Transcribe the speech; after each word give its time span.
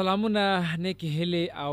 سلامونه 0.00 0.42
نیک 0.84 1.02
هلې 1.04 1.44
او 1.62 1.72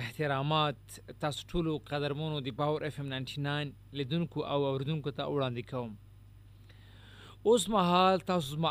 احترامات 0.00 0.94
تاسو 1.24 1.42
ټولو 1.48 1.72
قدرمنو 1.88 2.38
دی 2.44 2.52
باور 2.60 2.84
اف 2.86 3.00
ام 3.02 3.08
99 3.14 3.72
لیدونکو 4.00 4.44
او 4.52 4.60
اوردونکو 4.68 5.10
ته 5.18 5.26
وړاندې 5.32 5.62
کوم. 5.72 5.90
اوس 7.50 7.66
مهال 7.74 8.24
تاسو 8.30 8.56
ما 8.64 8.70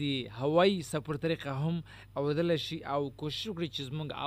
دی 0.00 0.10
هوای 0.38 0.74
سفر 0.88 1.20
طریقه 1.26 1.54
هم 1.66 1.76
اوردل 2.22 2.56
شي 2.64 2.78
او 2.94 3.00
کوشش 3.22 3.46
وکړي 3.48 3.68
چې 3.74 3.82
زموږ 3.90 4.08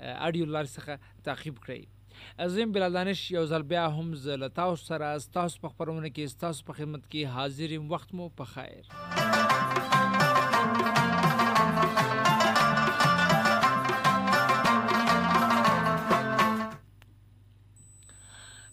اډیو 0.00 0.44
لار 0.54 0.70
څخه 0.76 1.24
تعقیب 1.28 1.60
کړئ. 1.66 1.82
عظیم 2.46 2.72
بلال 2.78 2.96
دانش، 3.00 3.26
یو 3.34 3.44
ځل 3.52 3.68
بیا 3.74 3.84
هم 3.98 4.22
زه 4.22 4.40
له 4.44 4.48
تاسو 4.60 4.80
سره 4.86 5.12
تاسو 5.36 5.66
په 5.66 5.74
خبرونه 5.74 6.08
کې 6.14 6.40
تاسو 6.46 6.70
په 6.70 6.80
خدمت 6.80 7.04
کې 7.10 7.36
حاضر 7.36 7.78
وخت 7.94 8.16
مو 8.20 8.30
په 8.42 8.44
خیر. 8.54 9.37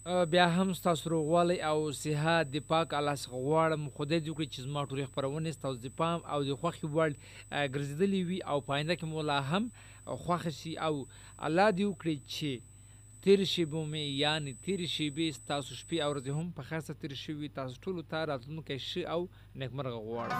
بیا 0.06 0.46
هم 0.46 0.72
ستاسو 0.72 1.10
روغوالی 1.10 1.60
او 1.60 1.92
صحت 1.92 2.46
د 2.50 2.56
پاک 2.70 2.94
الله 2.94 3.14
څخه 3.22 3.36
غواړم. 3.46 3.90
خدای 3.96 4.20
دې 4.20 4.30
وکړي 4.30 4.46
چې 4.54 4.60
زما 4.66 4.80
ټولې 4.86 5.04
خپرونې، 5.10 5.50
ستاسو 5.58 5.76
د 5.82 5.88
پام 5.98 6.18
او 6.32 6.38
د 6.48 6.50
خوښې 6.60 6.86
وړ 6.94 7.10
ګرځېدلې 7.74 8.22
وي 8.28 8.38
او 8.50 8.58
په 8.66 8.70
آینده 8.76 8.94
کې 8.96 9.06
مو 9.10 9.20
لا 9.30 9.40
هم 9.50 9.64
خوښه 10.06 10.52
شي. 10.58 10.72
او 10.86 10.94
الله 11.46 11.68
دې 11.78 11.84
وکړي 11.90 12.16
چې 12.34 12.50
تیر 13.22 13.40
شیبو 13.52 13.80
مې 13.90 14.04
یعنی 14.22 14.52
تیر 14.64 14.80
شیبې 14.94 15.26
ستاسو 15.40 15.70
شپې 15.80 15.98
او 16.04 16.10
ورځې 16.14 16.30
هم 16.38 16.46
په 16.56 16.62
خیر 16.68 16.80
سره 16.86 17.00
تیر 17.02 17.12
شوي 17.24 17.48
تاسو 17.58 17.74
ټولو 17.84 18.00
ته 18.10 18.18
راتلونکی 18.30 18.78
ښه 18.88 19.02
او 19.14 19.20
نیکمرغه 19.58 20.00
غواړم. 20.06 20.38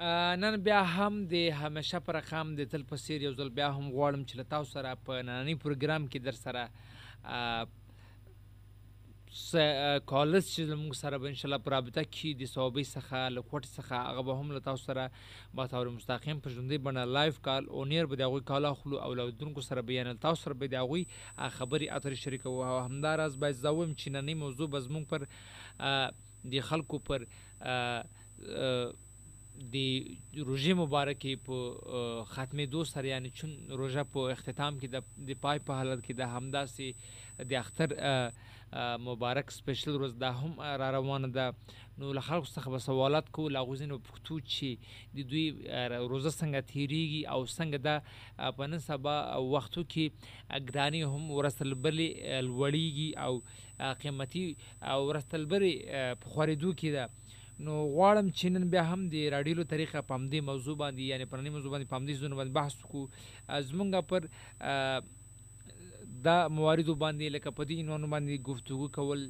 نن 0.00 0.56
بیا 0.64 0.80
هم 0.96 1.24
د 1.30 1.34
همیشه 1.62 1.98
پر 2.04 2.14
رقم 2.16 2.52
د 2.58 2.68
تل 2.74 2.84
په 2.92 2.96
سیر 3.00 3.24
یو 3.24 3.32
ځل 3.40 3.48
بیا 3.56 3.66
هم 3.72 3.88
غواړم 3.96 4.22
چې 4.28 4.36
له 4.40 4.44
تاسو 4.52 4.72
سره 4.76 4.92
په 5.08 5.24
نننی 5.28 5.54
پروګرام 5.64 6.06
کې 6.12 6.18
در 6.28 6.36
سره 6.44 6.62
کالز 10.12 10.46
چې 10.52 10.78
موږ 10.78 10.94
سره 11.00 11.18
به 11.24 11.28
ان 11.32 11.36
شاء 11.40 11.48
الله 11.48 11.64
پر 11.66 11.72
رابطه 11.76 12.04
کې 12.04 12.30
د 12.44 12.48
صوبې 12.52 12.84
څخه، 12.94 13.18
له 13.34 13.42
کوټ 13.50 13.68
څخه، 13.74 13.96
هغه 14.06 14.22
به 14.28 14.38
هم 14.38 14.56
له 14.56 14.62
تاسو 14.68 14.82
سره 14.92 15.04
با 15.60 15.66
تور 15.74 15.92
مستقیم 15.98 16.40
په 16.46 16.54
ژوندۍ 16.54 16.78
بڼه 16.88 17.04
لایف 17.18 17.42
کال 17.50 17.68
اونیر 17.82 18.10
به 18.14 18.20
د 18.22 18.24
هغوی 18.30 18.42
کالا 18.52 18.72
خلو 18.80 19.02
او 19.04 19.10
لودونکو 19.20 19.66
سره 19.68 19.86
بیان 19.92 20.10
یعنی 20.10 20.24
تاسو 20.24 20.42
سره 20.46 20.58
به 20.64 20.72
د 20.76 20.82
هغوی 20.84 21.04
خبرې 21.58 21.86
اترې 21.98 22.16
شریکو 22.24 22.56
او 22.70 22.80
همداراز 22.88 23.36
باید 23.44 23.60
زوم 23.60 23.94
چې 24.00 24.16
نننی 24.16 24.40
موضوع 24.46 24.72
به 24.76 24.80
زموږ 24.88 25.04
پر 25.12 25.20
د 26.56 26.68
خلکو 26.72 27.04
پر، 27.10 27.20
آ 27.60 27.78
آ 28.64 29.09
د 29.60 29.76
روژې 30.48 30.74
مبارکې 30.82 31.32
په 31.46 31.56
ختمې 32.32 32.66
دو 32.74 32.84
سره 32.90 33.06
یعنی 33.12 33.30
چون 33.40 33.50
روژه 33.80 34.04
په 34.14 34.32
اختتام 34.34 34.78
کې 34.80 34.88
د 35.28 35.40
پای 35.42 35.58
په 35.66 35.80
حالت 35.80 36.00
کې 36.06 36.14
د 36.20 36.22
همداسې 36.34 36.88
د 37.50 37.52
اختر 37.60 37.88
مبارک 39.04 39.50
سپیشل 39.50 39.98
روز، 40.00 40.14
دا 40.22 40.30
هم 40.40 40.60
را 40.60 40.90
روانه 40.96 41.28
ده 41.36 41.54
نو 41.98 42.12
له 42.12 42.20
خلکو 42.20 42.46
څخه 42.46 42.68
به 42.74 42.78
سوالات 42.84 43.30
کو 43.38 43.48
لا 43.54 43.62
غوزینو 43.70 43.98
پښتو 44.08 44.36
چې 44.52 44.68
د 45.16 45.28
دوی 45.30 45.46
روزه 46.12 46.30
څنګه 46.40 46.60
تیریږي 46.72 47.22
او 47.32 47.40
څنګه 47.46 47.78
دا 47.86 47.96
په 48.60 48.70
نن 48.74 48.84
سبا 48.86 49.16
وختو 49.54 49.84
کې 49.92 50.04
ګرانی 50.70 51.02
هم 51.02 51.36
ورسل 51.38 51.74
بلې 51.74 52.08
لوړیږي 52.48 53.10
او 53.24 53.42
قیمتي 54.04 54.46
او 54.92 54.98
ورسل 55.08 55.44
بلې 55.52 55.72
په 56.22 56.26
خورېدو 56.32 56.70
کې 56.80 56.90
ده 56.96 57.04
نو 57.66 57.74
غواړم 57.94 58.26
چې 58.38 58.46
نن 58.54 58.64
بیا 58.74 58.82
هم 58.90 59.00
د 59.14 59.16
راډیو 59.34 59.64
طریقه 59.72 59.98
په 60.08 60.12
همدې 60.18 60.40
موضوع 60.50 60.76
باندې 60.82 61.02
یعنی 61.12 61.24
په 61.30 61.36
نړۍ 61.38 61.50
موضوع 61.56 61.70
باندې، 61.72 61.86
په 61.92 61.96
همدې 61.98 62.14
ځونه 62.20 62.34
باندې 62.38 62.52
بحث 62.58 62.74
وکړو. 62.82 63.02
زمونږ 63.70 63.90
پر 64.10 64.22
دا 66.26 66.36
مواردو 66.56 66.94
باندې، 67.04 67.26
لکه 67.36 67.50
په 67.58 67.62
دې 67.68 67.76
عنوان 67.84 68.04
باندې 68.14 68.44
گفتگو 68.50 68.86
کول 68.98 69.20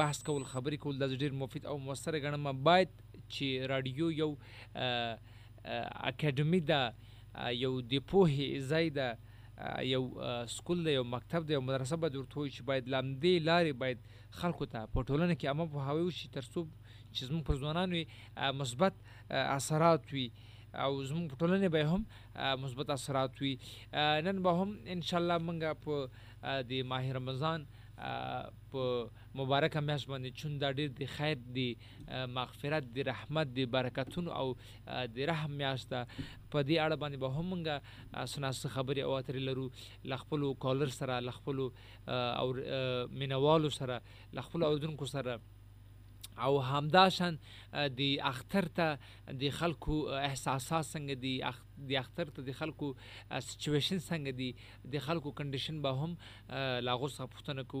بحث 0.00 0.18
کول، 0.26 0.42
خبرې 0.52 0.76
کول 0.82 0.94
د 0.98 1.04
ډېر 1.22 1.32
مفید 1.42 1.64
او 1.70 1.76
مؤثر 1.86 2.12
غنم 2.26 2.46
باید 2.68 2.90
چې 3.32 3.46
راډیو 3.72 4.06
یو 4.20 4.30
اکیډمي 6.10 6.60
ده 6.70 6.82
یو 7.64 7.72
د 7.80 7.94
پوهې 8.10 8.48
ځای 8.70 8.86
ده 8.98 9.08
یو 9.88 10.02
سکول 10.54 10.78
دی 10.86 10.92
یو 10.92 11.04
مکتب 11.10 11.48
دی 11.48 11.52
یو 11.54 11.64
مدرسه 11.68 11.96
به 11.96 12.08
ورته 12.14 12.40
وي 12.40 12.50
چې 12.50 12.62
باید 12.70 12.88
لامدې 12.94 13.34
لارې 13.48 13.72
باید 13.82 13.98
خلکو 14.40 14.64
ته، 14.72 14.80
په 14.94 15.00
ټولنه 15.08 15.34
کې 15.38 15.48
عامه 15.50 15.66
پوهاوی 15.72 16.04
وشي، 16.06 16.28
تر 16.36 16.44
څو 16.52 16.60
چې 17.14 17.22
زموږ 17.28 17.42
په 17.48 17.54
ځوانانو 17.60 17.96
مثبت 18.60 18.94
اثرات 19.56 20.02
وي. 20.12 20.28
او 20.84 20.92
زموږ 21.08 21.24
په 21.32 21.36
ټولنه 21.40 21.68
به 21.74 21.80
هم 21.90 22.02
مثبت 22.62 22.90
اثرات 22.96 23.40
وي. 23.42 23.54
نن 24.26 24.36
به 24.44 24.52
هم 24.60 24.70
ان 24.94 25.00
شاء 25.08 25.20
الله 25.20 25.36
موږ 25.46 25.58
په 25.84 25.94
د 26.70 26.72
ماه 26.90 27.06
رمضان 27.18 27.60
په 27.96 29.08
مبارک 29.34 29.76
میاش 29.76 30.04
باندې 30.06 30.30
چون 30.40 30.58
دا 30.60 30.70
ډیر 30.78 30.88
د 31.00 31.08
خیر 31.16 31.36
دی 31.58 31.74
مغفرت 32.38 32.84
دی، 32.94 33.02
رحمت 33.08 33.54
دی 33.56 33.64
برکتون 33.76 34.28
او 34.28 34.54
د 34.86 35.18
رحم 35.30 35.50
میاش 35.60 35.86
دا. 35.90 36.04
په 36.50 36.62
دې 36.62 36.76
اړه 36.84 36.96
باندې 37.02 37.16
به 37.16 37.28
هم 37.36 37.46
موږ 37.52 38.28
سناس 38.34 38.66
خبرې 38.66 39.02
او 39.02 39.12
اترې 39.18 39.42
لرو 39.48 39.66
لخپل 40.04 40.46
کالر 40.60 40.94
سره 41.00 41.20
لخپل 41.20 41.68
او 42.08 42.48
مینوالو 43.22 43.70
سره 43.80 44.00
لخپل 44.32 44.62
اوردونکو 44.62 45.06
سره 45.06 45.40
او 46.46 46.58
همداشان 46.60 47.38
د 47.72 48.00
اختر 48.30 48.68
ته 48.78 48.98
د 49.44 49.50
خلکو 49.58 49.94
احساسات 50.08 50.84
څنګه 50.84 51.14
دي 51.24 51.34
دی 51.88 51.96
اختر 52.02 52.30
ته 52.36 52.42
د 52.48 52.56
خلکو 52.60 52.92
سچویشن 53.48 53.98
څنګه 54.08 54.32
دی؟ 54.40 54.50
د 54.94 55.04
خلکو 55.06 55.32
کنډیشن 55.40 55.80
به 55.86 55.92
هم 56.02 56.12
لاغو 56.88 57.08
څخه 57.08 57.26
پوښتنه 57.34 57.62
کو 57.72 57.80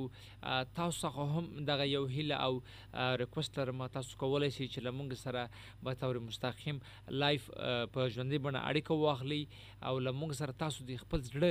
تاسو 0.80 0.96
څخه 1.04 1.20
هم 1.36 1.64
دغه 1.70 1.86
یو 1.92 2.04
هیله 2.16 2.36
او 2.46 3.16
ریکوست 3.24 3.58
لرم 3.60 3.86
تاسو 3.98 4.18
کولای 4.24 4.50
شئ 4.56 4.66
چې 4.66 4.80
لمونږ 4.88 5.10
سره 5.24 5.48
به 5.88 5.94
طور 6.04 6.20
مستقیم 6.28 6.82
لایف 7.24 7.48
په 7.96 8.08
ژوندۍ 8.14 8.38
بڼه 8.44 8.60
اړیکه 8.68 8.92
واخلي 9.04 9.42
او 9.82 9.94
لمونږ 10.06 10.32
سره 10.42 10.52
تاسو 10.64 10.88
د 10.90 11.02
خپل 11.04 11.24
زړه 11.30 11.50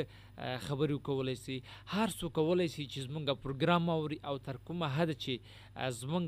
خبرې 0.68 0.98
کولای 1.10 1.36
شئ. 1.42 1.60
هر 1.96 2.10
څو 2.20 2.30
کولای 2.40 2.68
شئ 2.76 2.86
چې 2.86 3.00
زمونږ 3.08 3.26
پروګرام 3.46 3.90
اوري 3.98 4.20
او 4.32 4.36
تر 4.48 4.58
کومه 4.70 4.88
حد 4.96 5.12
چې 5.24 5.34
زمونږ 6.02 6.28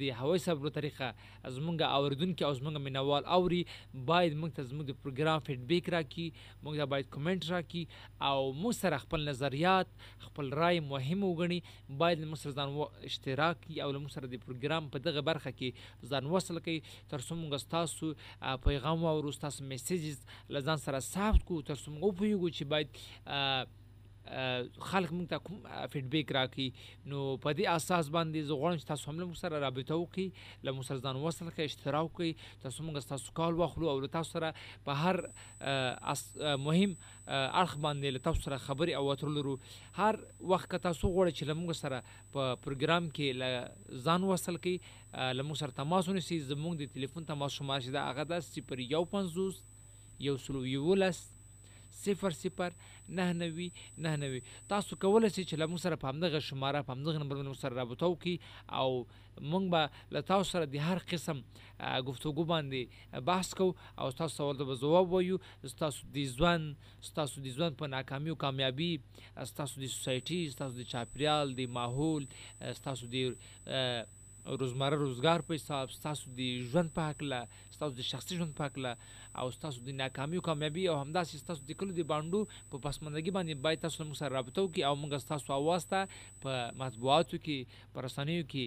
دی 0.00 0.08
هوای 0.20 0.38
صبر 0.46 0.74
طریقه 0.78 1.08
زمونږ 1.56 1.78
اوریدونکو 1.98 2.42
او 2.48 2.52
زمونږ 2.58 2.76
منوال 2.86 3.24
اوري، 3.36 3.62
باید 4.10 4.32
موږ 4.40 4.50
ته 4.56 4.62
زمونږ 4.70 4.86
د 4.90 4.92
پروګرام 5.02 5.37
فیډبیک 5.46 5.90
راکړي 5.94 6.26
موږ 6.64 6.74
ته 6.80 6.86
باید 6.92 7.10
کمنټ 7.14 7.42
راکړي 7.54 7.84
او 8.28 8.52
موږ 8.62 8.72
سره 8.82 9.02
خپل 9.04 9.28
نظریات، 9.30 9.88
خپل 10.26 10.52
رائے 10.60 10.80
مهم 10.92 11.24
وګڼي. 11.24 11.60
باید 12.02 12.18
موږ 12.24 12.38
سره 12.42 12.52
ځان 12.58 12.68
اشتراک 13.10 13.66
او 13.84 13.88
موږ 13.92 14.12
سره 14.16 14.26
د 14.34 14.44
پروګرام 14.46 14.90
په 14.92 15.04
دغه 15.06 15.26
برخه 15.30 15.50
کې 15.58 15.68
ځان 16.12 16.30
وصل 16.34 16.58
کړي. 16.58 16.78
تر 17.14 17.20
څو 17.26 17.40
موږ 17.40 17.68
تاسو 17.76 18.12
پیغام 18.68 19.04
او 19.14 19.30
تاسو 19.46 19.64
میسیجز 19.64 20.18
لزان 20.56 20.78
سره 20.86 21.00
ثابت 21.00 21.44
کو 21.50 21.60
تر 21.72 21.76
څو 21.82 21.88
موږ 21.98 22.12
په 22.18 22.24
چې 22.56 22.64
باید 22.72 22.88
خلق 24.28 25.10
مونږ 25.12 25.26
ته 25.32 25.38
کوم 25.46 25.58
فیډبیک 25.92 26.32
راکړي؟ 26.36 26.68
نو 27.12 27.18
په 27.44 27.50
دې 27.58 27.64
اساس 27.74 28.10
باندې 28.16 28.48
زه 28.48 28.54
غواړم 28.60 28.78
چې 28.80 28.86
تاسو 28.92 29.10
هم 29.10 29.18
له 29.20 29.40
سره 29.42 29.60
رابطه 29.64 29.94
وکړي 30.00 30.26
له 30.68 30.76
مو 30.78 30.82
سره 30.88 31.04
ځان 31.04 31.16
وصل 31.22 31.48
کړئ 31.50 31.64
اشتراک 31.64 32.06
وکړئ، 32.08 32.32
تاسو 32.64 32.78
مونږ 32.84 33.08
تاسو 33.12 33.32
کال 33.38 33.52
واخلو 33.60 33.90
او 33.92 34.00
له 34.04 34.10
تاسو 34.16 34.30
سره 34.36 34.48
په 34.84 34.92
هر 35.02 35.16
مهم 36.66 36.96
اړخ 37.28 37.72
باندې 37.84 38.08
له 38.16 38.20
تاسو 38.28 38.40
سره 38.48 38.58
خبرې 38.66 38.92
او 38.98 39.12
اترو 39.12 39.32
لرو. 39.38 39.54
هر 40.00 40.14
وخت 40.52 40.70
که 40.70 40.78
تاسو 40.88 41.04
غواړئ 41.14 41.32
چې 41.38 41.44
له 41.50 41.54
مونږ 41.60 41.72
سره 41.82 42.02
په 42.36 42.60
پروګرام 42.66 43.08
کې 43.16 43.26
له 43.40 43.48
ځان 44.08 44.28
وصل 44.32 44.56
کړئ 44.56 44.76
له 45.38 45.42
مونږ 45.48 45.56
سره 45.62 45.78
تماس 45.80 46.08
ونیسئ، 46.08 46.38
زموږ 46.52 46.72
د 46.78 46.94
ټلیفون 46.94 47.22
تماس 47.32 47.52
شماره 47.60 47.82
چې 47.84 47.90
دا 47.96 48.02
هغه 48.10 48.24
ده 48.30 48.40
صفر 48.52 48.78
یو 48.84 49.04
پنځوس، 49.16 49.56
یو 50.26 50.36
سلو 50.44 50.60
یولس 50.66 51.18
صفر 51.90 52.30
صفر، 52.30 52.72
نه 53.08 53.32
نوي 53.32 53.72
نه 53.98 54.16
نوي. 54.16 54.40
تاسو 54.68 54.96
کولای 54.96 55.30
شئ 55.30 55.44
چې 55.44 55.58
له 55.58 55.66
موږ 55.66 55.80
سره 55.86 55.96
په 55.96 56.08
همدغه 56.08 56.38
شماره، 56.40 56.82
په 56.82 56.92
همدغه 56.92 57.18
نمبر 57.18 57.36
باندې 57.36 57.60
سره 57.60 57.74
رابطه 57.74 58.06
وکړي 58.06 58.36
او 58.68 59.06
موږ 59.38 59.64
به 59.70 59.90
له 60.10 60.20
تاسو 60.20 60.50
سره 60.50 60.64
د 60.66 60.76
هر 60.76 60.98
قسم 60.98 61.42
گفتگو 62.08 62.44
باندې 62.44 63.20
بحث 63.30 63.54
کوو 63.54 63.76
او 63.98 64.10
تاسو 64.10 64.36
سوال 64.36 64.56
ته 64.58 64.76
ځواب 64.82 65.12
وایو. 65.12 65.38
تاسو 65.78 66.06
د 66.14 66.18
ځوان 66.36 66.74
تاسو 67.14 67.40
د 67.40 67.48
ځوان 67.56 67.74
په 67.82 67.86
ناکامي 67.96 68.30
او 68.30 68.38
کامیابی 68.44 68.90
تاسو 69.34 69.80
د 69.80 69.86
سوسایټي 69.94 70.40
تاسو 70.62 70.74
د 70.78 70.88
چاپریال 70.92 71.54
د 71.54 71.70
ماحول 71.78 72.26
تاسو 72.82 73.06
د 73.06 73.16
روزمره 74.56 74.96
روزگار 74.96 75.40
په 75.40 75.54
حساب، 75.54 75.90
ستاسو 75.90 76.30
د 76.38 76.40
ژوند 76.70 76.90
په 76.96 77.02
حق 77.08 77.22
له 77.22 77.40
ستاسو 77.76 77.94
د 77.96 78.02
شخصي 78.10 78.36
ژوند 78.38 78.54
په 78.56 78.64
حق 78.64 78.76
او 79.40 79.50
ستاسو 79.56 79.84
د 79.88 79.90
ناکامي 80.00 80.36
او 80.36 80.44
کامیابی 80.48 80.84
او 80.88 80.96
همداسې 81.04 81.42
ستاسو 81.44 81.66
د 81.68 81.78
کلو 81.80 81.92
د 81.98 82.06
باندو 82.12 82.40
په 82.70 82.76
پسمندګي 82.86 83.30
باندې 83.36 83.62
باید 83.66 83.84
تاسو 83.86 84.04
موږ 84.04 84.16
سره 84.22 84.36
رابطه 84.38 84.60
وکړي 84.62 84.82
او 84.88 84.94
موږ 85.02 85.12
ستاسو 85.26 85.52
اواز 85.58 85.86
ته 85.92 86.00
په 86.42 86.52
مطبوعاتو 86.82 87.36
کې، 87.44 87.58
په 87.92 87.98
رسنیو 88.06 88.48
کې 88.52 88.64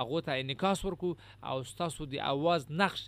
هغه 0.00 0.20
ته 0.26 0.32
انعکاس 0.42 0.84
ورکو 0.84 1.10
او 1.50 1.56
ستاسو 1.72 2.10
د 2.12 2.14
اواز 2.32 2.66
نقش 2.82 3.06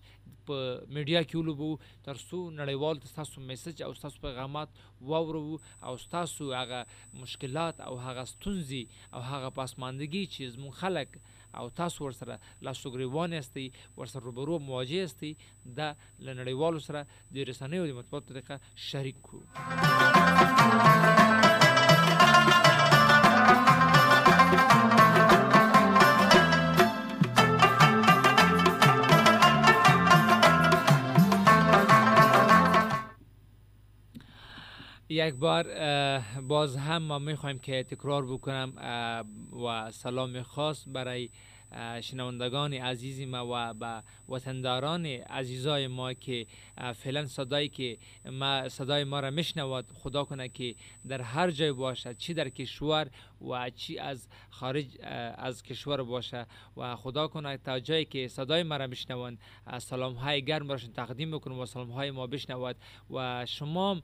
په 0.49 0.57
میډیا 0.95 1.21
کې 1.29 1.37
ولوبو، 1.37 1.71
تر 2.05 2.17
نړیوال 2.61 3.03
تاسو 3.17 3.41
میسج 3.49 3.83
او 3.87 3.93
تاسو 4.05 4.21
پیغامات 4.21 4.69
واورو 5.11 5.61
او 5.83 5.97
تاسو 6.15 6.53
هغه 6.53 6.81
مشکلات 7.25 7.81
او 7.89 7.99
هغه 8.07 8.25
ستونزې 8.35 8.83
او 9.15 9.21
هغه 9.31 9.49
پاسماندګي 9.59 10.25
چې 10.33 10.43
زمون 10.55 10.73
خلک 10.81 11.21
او 11.55 11.69
تاسو 11.81 12.05
ور 12.05 12.13
سره 12.21 12.39
لاسوګریوان 12.63 13.33
استي 13.41 13.67
ور 13.97 14.07
سره 14.07 14.25
روبرو 14.29 14.59
مواجه 14.69 15.05
استي 15.05 15.33
د 15.65 15.95
لنړیوالو 16.21 16.81
سره 16.89 17.07
د 17.35 17.37
رسنیو 17.51 17.87
د 17.87 17.99
مطبوعاتو 18.01 18.29
طریقه 18.33 18.61
شریک 18.89 19.23
کو 19.23 19.39
یک 35.19 35.35
بار 35.35 35.65
باز 36.41 36.77
هم 36.77 37.03
ما 37.03 37.19
میخوایم 37.19 37.59
که 37.59 37.83
تکرار 37.83 38.27
بکنم 38.27 38.73
و 39.65 39.91
سلام 39.91 40.43
خاص 40.43 40.85
برای 40.87 41.31
شنوندگان 42.01 42.75
عزیزی 42.75 43.27
ما 43.27 43.47
و 43.51 43.75
با 43.75 44.03
وطنداران 44.29 45.07
عزیزای 45.07 45.87
ما 45.87 46.13
که 46.13 46.47
فعلا 46.95 47.27
صدایی 47.27 47.69
که 47.69 47.99
ما، 48.25 48.69
صدای 48.69 49.05
ما 49.05 49.21
را 49.21 49.31
میشنود 49.31 49.93
خدا 49.95 50.25
کنه 50.25 50.49
که 50.49 50.75
در 51.09 51.21
هر 51.23 51.51
جای 51.51 51.73
باشه 51.73 52.15
چی 52.15 52.35
در 52.35 52.49
کشور 52.49 53.11
و 53.49 53.71
چی 53.71 53.99
از 53.99 54.29
خارج 54.51 54.87
از 55.39 55.63
کشور 55.63 56.03
باشه. 56.03 56.47
و 56.77 56.97
خدا 56.97 57.29
کنه 57.29 57.57
تا 57.57 57.81
جایی 57.81 58.05
که 58.05 58.29
صدای 58.29 58.63
ما 58.63 58.77
را 58.77 58.87
میشنوند 58.87 59.39
سلام 59.79 60.15
های 60.15 60.45
گرم 60.45 60.69
راشن 60.69 60.93
تقدیم 60.93 61.31
بکنم 61.31 61.59
و 61.59 61.67
سلام 61.67 61.91
های 61.91 62.11
ما 62.11 62.27
بشنود. 62.27 62.77
و 63.11 63.47
شما 63.47 64.01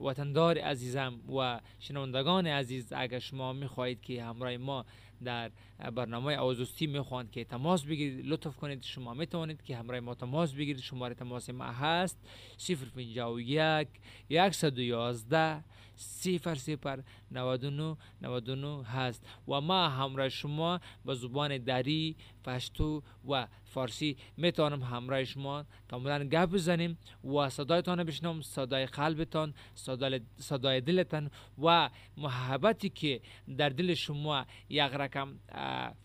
وطندار 0.00 0.58
عزیزم 0.58 1.20
و 1.36 1.60
شنوندگان 1.78 2.46
عزیز 2.46 2.92
اگر 2.92 3.18
شما 3.18 3.52
میخواهید 3.52 4.00
که 4.00 4.24
همراه 4.24 4.56
ما 4.56 4.84
در 5.24 5.50
برنامه 5.78 6.36
آزوستی 6.36 6.86
میخواهند 6.86 7.30
که 7.30 7.44
تماس 7.44 7.84
بگیرید. 7.84 8.26
لطف 8.26 8.56
کنید. 8.56 8.82
شما 8.82 9.14
میتوانید 9.14 9.62
که 9.62 9.76
همراه 9.76 10.00
ما 10.00 10.14
تماس 10.14 10.52
بگیرید. 10.52 10.78
شماره 10.78 11.14
تماس 11.14 11.50
ما 11.50 11.64
هست. 11.64 12.18
051 12.58 13.88
111 14.52 15.64
صفر 15.96 16.54
صفر 16.54 17.02
99 17.30 17.96
99 18.22 18.84
هست. 18.84 19.26
و 19.48 19.60
ما 19.60 19.88
همراه 19.88 20.28
شما 20.28 20.80
به 21.04 21.14
زبان 21.14 21.58
دری 21.58 22.16
پشتو 22.44 23.02
و 23.28 23.46
فارسی 23.64 24.16
میتونم 24.36 24.82
همراه 24.82 25.24
شما 25.24 25.64
کاملا 25.90 26.24
گپ 26.24 26.50
بزنیم 26.50 26.98
و 27.24 27.48
صدایتان 27.48 28.04
بشنوم 28.04 28.42
صدای 28.42 28.86
قلبتان 28.86 29.54
صدای, 29.74 30.20
صدای 30.36 30.80
دلتان 30.80 31.30
و 31.62 31.90
محبتی 32.16 32.88
که 32.88 33.20
در 33.56 33.68
دل 33.68 33.94
شما 33.94 34.46
یک 34.68 34.80
رقم 34.80 35.38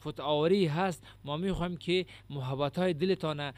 فتعاری 0.02 0.66
هست. 0.66 1.04
ما 1.26 1.38
میخوایم 1.38 1.78
که 1.78 2.06
محبت 2.30 2.78
های 2.78 2.94
دلتان 2.94 3.54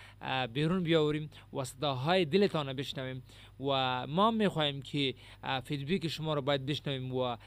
بیرون 0.53 0.83
بیاوریم 0.83 1.29
و 1.53 1.63
صداهای 1.63 2.25
دلتان 2.25 2.73
بشنویم 2.73 3.23
و 3.59 4.07
ما 4.07 4.31
میخوایم 4.31 4.81
که 4.81 5.15
فیدبیک 5.63 6.07
شما 6.07 6.33
رو 6.33 6.41
باید 6.41 6.65
بشنویم 6.65 7.15
و 7.15 7.37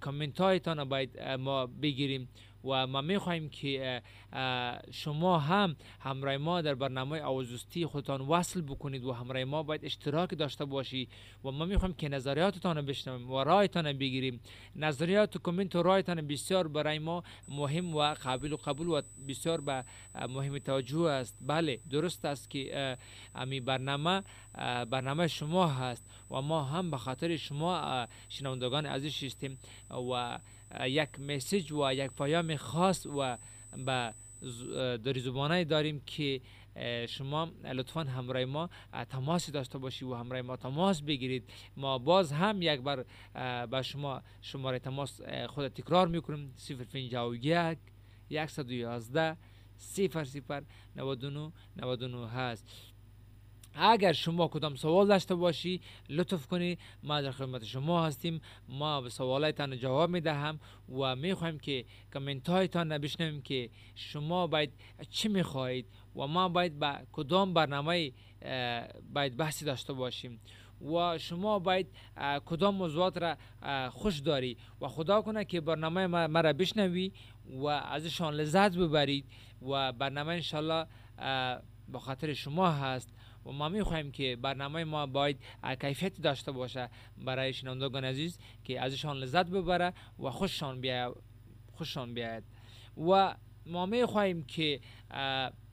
کامنت 0.00 0.40
هایتان 0.40 0.78
رو 0.78 0.84
باید 0.84 1.22
ما 1.22 1.66
بگیریم. 1.66 2.28
و 2.64 2.86
ما 2.86 3.00
میخواهیم 3.00 3.48
که 3.48 4.02
شما 4.90 5.38
هم 5.38 5.76
همراه 6.00 6.36
ما 6.36 6.60
در 6.60 6.74
برنامه 6.74 7.20
آوازوستی 7.20 7.86
خودتان 7.86 8.20
وصل 8.20 8.60
بکنید 8.60 9.04
و 9.04 9.12
همراه 9.12 9.44
ما 9.44 9.62
باید 9.62 9.84
اشتراک 9.84 10.38
داشته 10.38 10.64
باشی 10.64 11.08
و 11.44 11.50
ما 11.50 11.64
میخوایم 11.64 11.94
که 11.94 12.08
نظریاتتان 12.08 12.76
رو 12.76 12.82
بشنویم 12.82 13.30
و 13.30 13.44
رایتان 13.44 13.92
بگیریم. 13.92 14.40
نظریات 14.76 15.36
و 15.36 15.38
کامنت 15.38 15.76
و 15.76 15.82
رایتان 15.82 16.26
بسیار 16.26 16.68
برای 16.68 16.98
ما 16.98 17.22
مهم 17.48 17.94
و 17.94 18.14
قابل 18.14 18.52
و 18.52 18.56
قبول 18.56 18.88
و 18.88 19.02
بسیار 19.28 19.60
به 19.60 19.84
مهم 20.28 20.58
توجه 20.58 21.00
است. 21.00 21.36
بله، 21.40 21.80
درست 21.90 22.24
است 22.24 22.50
که 22.50 22.96
امی 23.34 23.60
برنامه 23.60 24.22
برنامه 24.90 25.28
شما 25.28 25.66
هست 25.66 26.04
و 26.30 26.42
ما 26.42 26.62
هم 26.64 26.90
به 26.90 26.96
خاطر 26.96 27.36
شما 27.36 28.06
شنوندگان 28.28 28.86
عزیز 28.86 29.24
هستیم 29.24 29.58
و 29.90 30.38
یک 30.80 31.20
مسیج 31.20 31.72
و 31.72 31.92
یک 31.92 32.10
پیام 32.10 32.56
خاص 32.56 33.06
و 33.06 33.38
به 33.86 34.14
داری 35.04 35.20
زبانه 35.20 35.64
داریم 35.64 36.00
که 36.06 36.40
شما 37.08 37.50
لطفا 37.64 38.02
همراه 38.02 38.44
ما 38.44 38.70
تماس 39.10 39.50
داشته 39.50 39.78
باشی 39.78 40.04
و 40.04 40.14
همراه 40.14 40.42
ما 40.42 40.56
تماس 40.56 41.02
بگیرید. 41.02 41.50
ما 41.76 41.98
باز 41.98 42.32
هم 42.32 42.62
یک 42.62 42.80
بار 42.80 43.04
به 43.70 43.82
شما 43.82 44.22
شماره 44.42 44.78
تماس 44.78 45.20
خود 45.46 45.68
تکرار 45.68 46.08
میکنیم. 46.08 46.54
051 46.68 47.78
111 48.46 49.36
صفر 49.76 50.24
صفر 50.24 50.62
99 50.96 51.52
99 51.76 52.28
هست 52.28 52.68
اگر 53.78 54.12
شما 54.12 54.48
کدام 54.48 54.76
سوال 54.76 55.06
داشته 55.06 55.34
باشی، 55.34 55.80
لطف 56.08 56.46
کنی. 56.46 56.78
ما 57.02 57.20
در 57.20 57.30
خدمت 57.30 57.64
شما 57.64 58.06
هستیم. 58.06 58.40
ما 58.68 59.00
به 59.00 59.08
سوالایتان 59.08 59.78
جواب 59.78 60.10
می 60.10 60.20
دهم 60.20 60.60
و 60.88 61.16
می 61.16 61.34
خواهیم 61.34 61.58
که 61.58 61.84
کامنت 62.10 62.48
هایتان 62.48 62.98
بشنویم 62.98 63.42
که 63.42 63.70
شما 63.94 64.46
باید 64.46 64.72
چی 65.10 65.28
می 65.28 65.42
خواهید 65.42 65.86
و 66.16 66.26
ما 66.26 66.48
باید 66.48 66.78
با 66.78 66.94
کدام 67.12 67.54
برنامه 67.54 68.12
باید 69.14 69.36
بحثی 69.36 69.64
داشته 69.64 69.92
باشیم 69.92 70.40
و 70.80 71.18
شما 71.18 71.58
باید 71.58 71.86
کدام 72.46 72.74
موضوعات 72.74 73.18
را 73.18 73.36
خوش 73.90 74.18
داری 74.18 74.56
و 74.80 74.88
خدا 74.88 75.22
کنه 75.22 75.44
که 75.44 75.60
برنامه 75.60 76.06
ما 76.26 76.40
را 76.40 76.52
بشنوی 76.52 77.12
و 77.46 77.66
ازشان 77.66 78.34
لذت 78.34 78.76
ببرید 78.76 79.24
و 79.62 79.92
برنامه 79.92 80.32
انشالله 80.32 80.86
به 81.88 81.98
خاطر 81.98 82.32
شما 82.34 82.70
هست. 82.72 83.14
و 83.46 83.52
ما 83.52 83.68
میخواهیم 83.68 84.10
که 84.12 84.36
برنامه 84.42 84.84
ما 84.84 85.06
باید 85.06 85.40
کیفیت 85.80 86.20
داشته 86.20 86.52
باشه 86.52 86.88
برای 87.16 87.52
شنوندگان 87.52 88.04
عزیز 88.04 88.38
که 88.64 88.80
ازشان 88.80 89.16
لذت 89.16 89.46
ببره 89.46 89.92
و 90.18 90.30
خوششان 90.30 90.80
بیاید 90.80 91.14
خوششان 91.72 92.14
بیاید. 92.14 92.44
و 93.10 93.34
ما 93.66 93.86
میخواهیم 93.86 94.44
که 94.44 94.80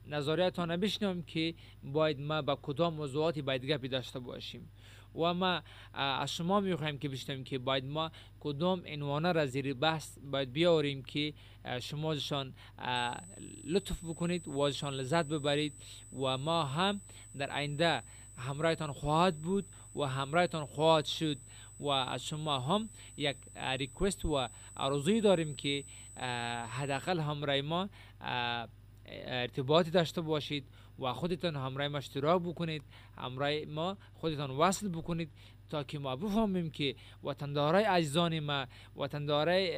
نظریتان 0.06 0.76
بشنویم 0.76 1.22
که 1.22 1.54
باید 1.82 2.20
ما 2.20 2.42
به 2.42 2.46
با 2.46 2.58
کدام 2.62 2.94
موضوعاتی 2.94 3.42
باید 3.42 3.64
گپی 3.64 3.88
داشته 3.88 4.18
باشیم. 4.18 4.70
و 5.16 5.34
ما 5.34 5.62
از 5.94 6.34
شما 6.34 6.60
میخوایم 6.60 6.98
که 6.98 7.08
بشنویم 7.08 7.44
که 7.44 7.58
باید 7.58 7.84
ما 7.84 8.10
کدام 8.40 8.82
عنوانه 8.86 9.32
را 9.32 9.46
زیر 9.46 9.74
بحث 9.74 10.18
باید 10.18 10.52
بیاوریم 10.52 11.02
که 11.02 11.34
شما 11.80 12.12
ازشان 12.12 12.54
لطف 13.64 14.04
بکنید 14.04 14.48
و 14.48 14.60
ازشان 14.60 14.94
لذت 14.94 15.26
ببرید 15.26 15.72
و 16.12 16.38
ما 16.38 16.64
هم 16.64 17.00
در 17.38 17.50
آینده 17.50 18.02
همراهتان 18.36 18.92
خواهد 18.92 19.42
بود 19.42 19.66
و 19.96 20.02
همراهتان 20.02 20.66
خواهد 20.66 21.04
شد 21.04 21.38
و 21.80 21.88
از 21.88 22.24
شما 22.24 22.60
هم 22.60 22.88
یک 23.16 23.36
ریکوست 23.56 24.24
و 24.24 24.48
عرضی 24.76 25.20
داریم 25.20 25.56
که 25.56 25.84
حداقل 26.68 27.20
همراه 27.20 27.60
ما 27.60 27.88
ارتباطی 29.06 29.90
داشته 29.90 30.20
باشید 30.20 30.64
و 30.98 31.12
خودتان 31.12 31.56
همراه 31.56 31.88
ما 31.88 31.98
اشتراک 31.98 32.42
بکنید، 32.42 32.82
همراه 33.16 33.64
ما 33.68 33.96
خودتان 34.14 34.50
وصل 34.50 34.88
بکنید 34.88 35.30
تا 35.70 35.84
که 35.84 35.98
ما 35.98 36.16
بفهمیم 36.16 36.70
که 36.70 36.96
وطندارای 37.24 37.84
عزیزان 37.84 38.40
ما، 38.40 38.66
وطندارای 38.96 39.72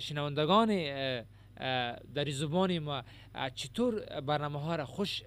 شنوندگان 0.00 0.68
در 2.14 2.30
زبان 2.30 2.78
ما 2.78 3.02
چطور 3.54 4.20
برنامه 4.20 4.60
ها 4.60 4.76
را 4.76 4.86
خوش 4.86 5.22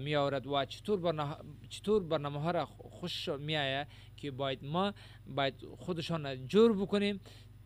می 0.00 0.16
آورد 0.16 0.46
و 0.46 0.64
چطور 0.64 1.00
برنامه 1.00 1.36
چطور 1.68 2.02
برنامه 2.02 2.40
ها 2.40 2.50
را 2.50 2.66
خوش 2.66 3.28
می 3.28 3.56
آید 3.56 3.86
که 4.16 4.30
باید 4.30 4.64
ما، 4.64 4.92
باید 5.26 5.54
خودشان 5.76 6.46
جور 6.46 6.72
بکنیم 6.72 7.20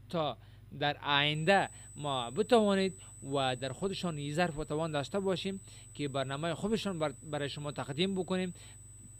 تا 0.08 0.36
در 0.80 0.96
آینده 1.02 1.68
ما 1.96 2.30
بتوانید 2.30 2.94
و 3.32 3.56
در 3.56 3.72
خودشان 3.72 4.18
یه 4.18 4.32
ظرف 4.32 4.58
و 4.58 4.64
توان 4.64 4.92
داشته 4.92 5.20
باشیم 5.20 5.60
که 5.94 6.08
برنامه 6.08 6.54
خوبشان 6.54 7.14
برای 7.30 7.48
شما 7.48 7.72
تقدیم 7.72 8.14
بکنیم. 8.14 8.54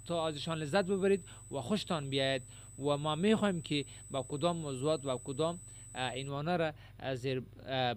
تا 0.07 0.29
ازشان 0.29 0.59
لذت 0.59 0.85
ببرید 0.85 1.25
و 1.51 1.61
خوشتان 1.61 2.11
بیاید 2.11 2.43
و 2.79 2.97
ما 2.97 3.15
میخوایم 3.15 3.63
که 3.63 3.85
با 4.11 4.23
کدام 4.29 4.57
موضوعات 4.57 5.07
و 5.07 5.19
کدام 5.25 5.61
عنوانه 5.95 6.57
را 6.57 6.73
زیر 7.15 7.41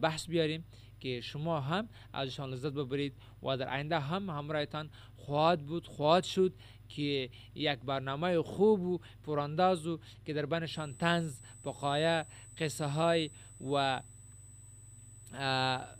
بحث 0.01 0.27
بیاریم 0.27 0.65
که 0.99 1.21
شما 1.21 1.59
هم 1.59 1.89
ازشان 2.13 2.49
لذت 2.49 2.71
ببرید 2.73 3.13
و 3.43 3.57
در 3.57 3.73
آینده 3.73 3.99
هم 3.99 4.29
همراهتان 4.29 4.89
خواهد 5.17 5.65
بود، 5.65 5.87
خواهد 5.87 6.23
شد 6.23 6.53
که 6.89 7.29
یک 7.55 7.79
برنامه 7.79 8.41
خوب 8.41 8.81
و 8.81 8.99
پرانداز 9.23 9.87
و 9.87 9.99
که 10.25 10.33
در 10.33 10.45
بینشان 10.45 10.95
تنز 10.95 11.39
بقایه 11.65 12.25
قصه 12.59 12.85
های 12.85 13.29
و 13.73 14.01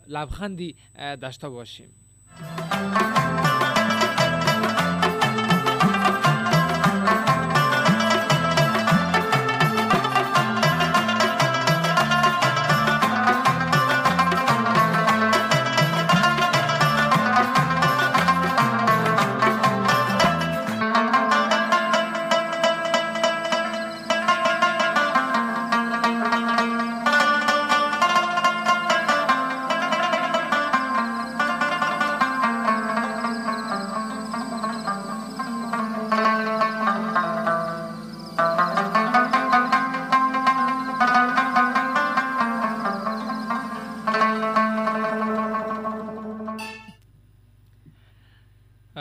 لبخندی 0.08 0.76
داشته 1.22 1.50
باشیم. 1.50 1.90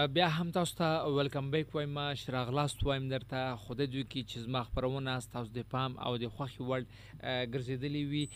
بیا 0.07 0.28
هم 0.28 0.50
تاسو 0.50 0.76
ته 0.76 1.11
ویلکم 1.11 1.50
بیک 1.50 1.75
وایم 1.75 2.14
شراغلاست 2.14 2.85
وایم 2.87 3.09
درته. 3.09 3.57
خدای 3.57 3.87
دوی 3.87 4.05
کې 4.05 4.23
چې 4.31 4.38
زما 4.38 4.62
خبرونه 4.62 5.21
تاسو 5.33 5.50
د 5.52 5.64
پام 5.71 5.99
او 5.99 6.17
د 6.17 6.31
خوښي 6.31 6.62
وړ 6.62 6.83
ګرځېدلی 7.52 8.05
وي. 8.11 8.28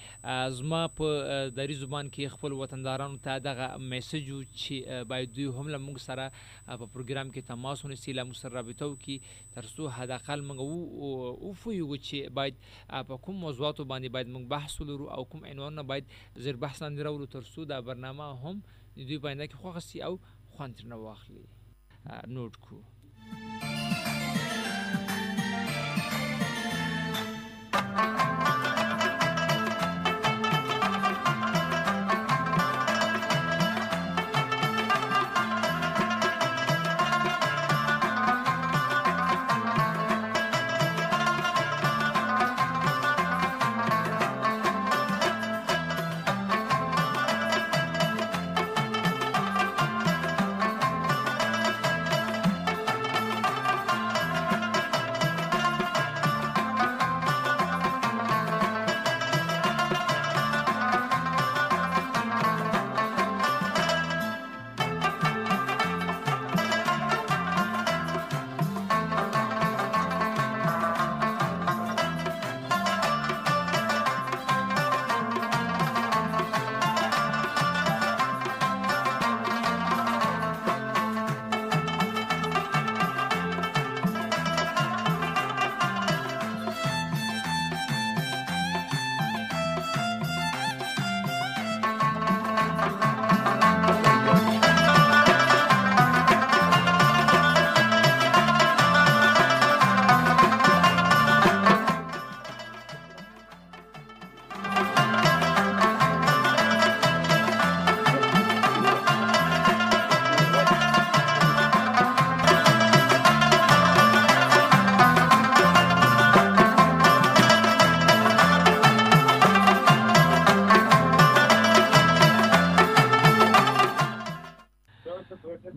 زما 0.58 0.88
په 0.88 1.50
دری 1.58 1.74
زبان 1.74 2.10
کې 2.10 2.34
خپل 2.34 2.52
وطندارانو 2.52 3.18
ته 3.26 3.38
دغه 3.38 3.78
میسج 3.78 4.26
چې 4.62 5.06
باید 5.06 5.34
دوی 5.36 5.46
هم 5.46 5.68
له 5.68 5.78
موږ 5.78 5.98
سره 6.08 6.30
په 6.66 6.86
پروګرام 6.94 7.30
کې 7.30 7.46
تماس 7.52 7.84
ونیسي، 7.84 8.12
له 8.12 8.24
موږ 8.24 8.36
سره 8.42 8.52
رابطه 8.58 8.86
وکړي. 8.90 9.16
تر 9.54 9.64
څو 9.74 9.86
حداقل 9.86 10.40
موږ 10.48 10.58
وفویږو 11.46 11.96
چې 12.06 12.18
باید 12.42 12.54
په 13.08 13.22
کوم 13.24 13.36
موضوعاتو 13.46 13.84
باندې 13.84 14.08
باید 14.10 14.28
موږ 14.34 14.44
بحث 14.54 14.80
ولرو 14.80 15.10
او 15.14 15.24
کوم 15.24 15.44
عنوانونه 15.44 15.82
باید 15.82 16.04
زیر 16.36 16.56
بحث 16.56 16.82
لاندې 16.82 17.02
راوړو. 17.06 17.26
تر 17.38 17.44
څو 17.54 17.64
دا 17.64 17.80
برنامه 17.80 18.24
هم 18.42 18.62
دوی 18.96 19.18
باندې 19.18 19.46
کې 19.50 19.56
خوښه 19.62 19.80
سي 19.88 20.02
او 20.02 20.18
خوند 20.56 20.74
نه 20.84 20.96
واخلي 20.96 21.44
نوٹ 22.26 22.56
کو۔ 22.56 22.82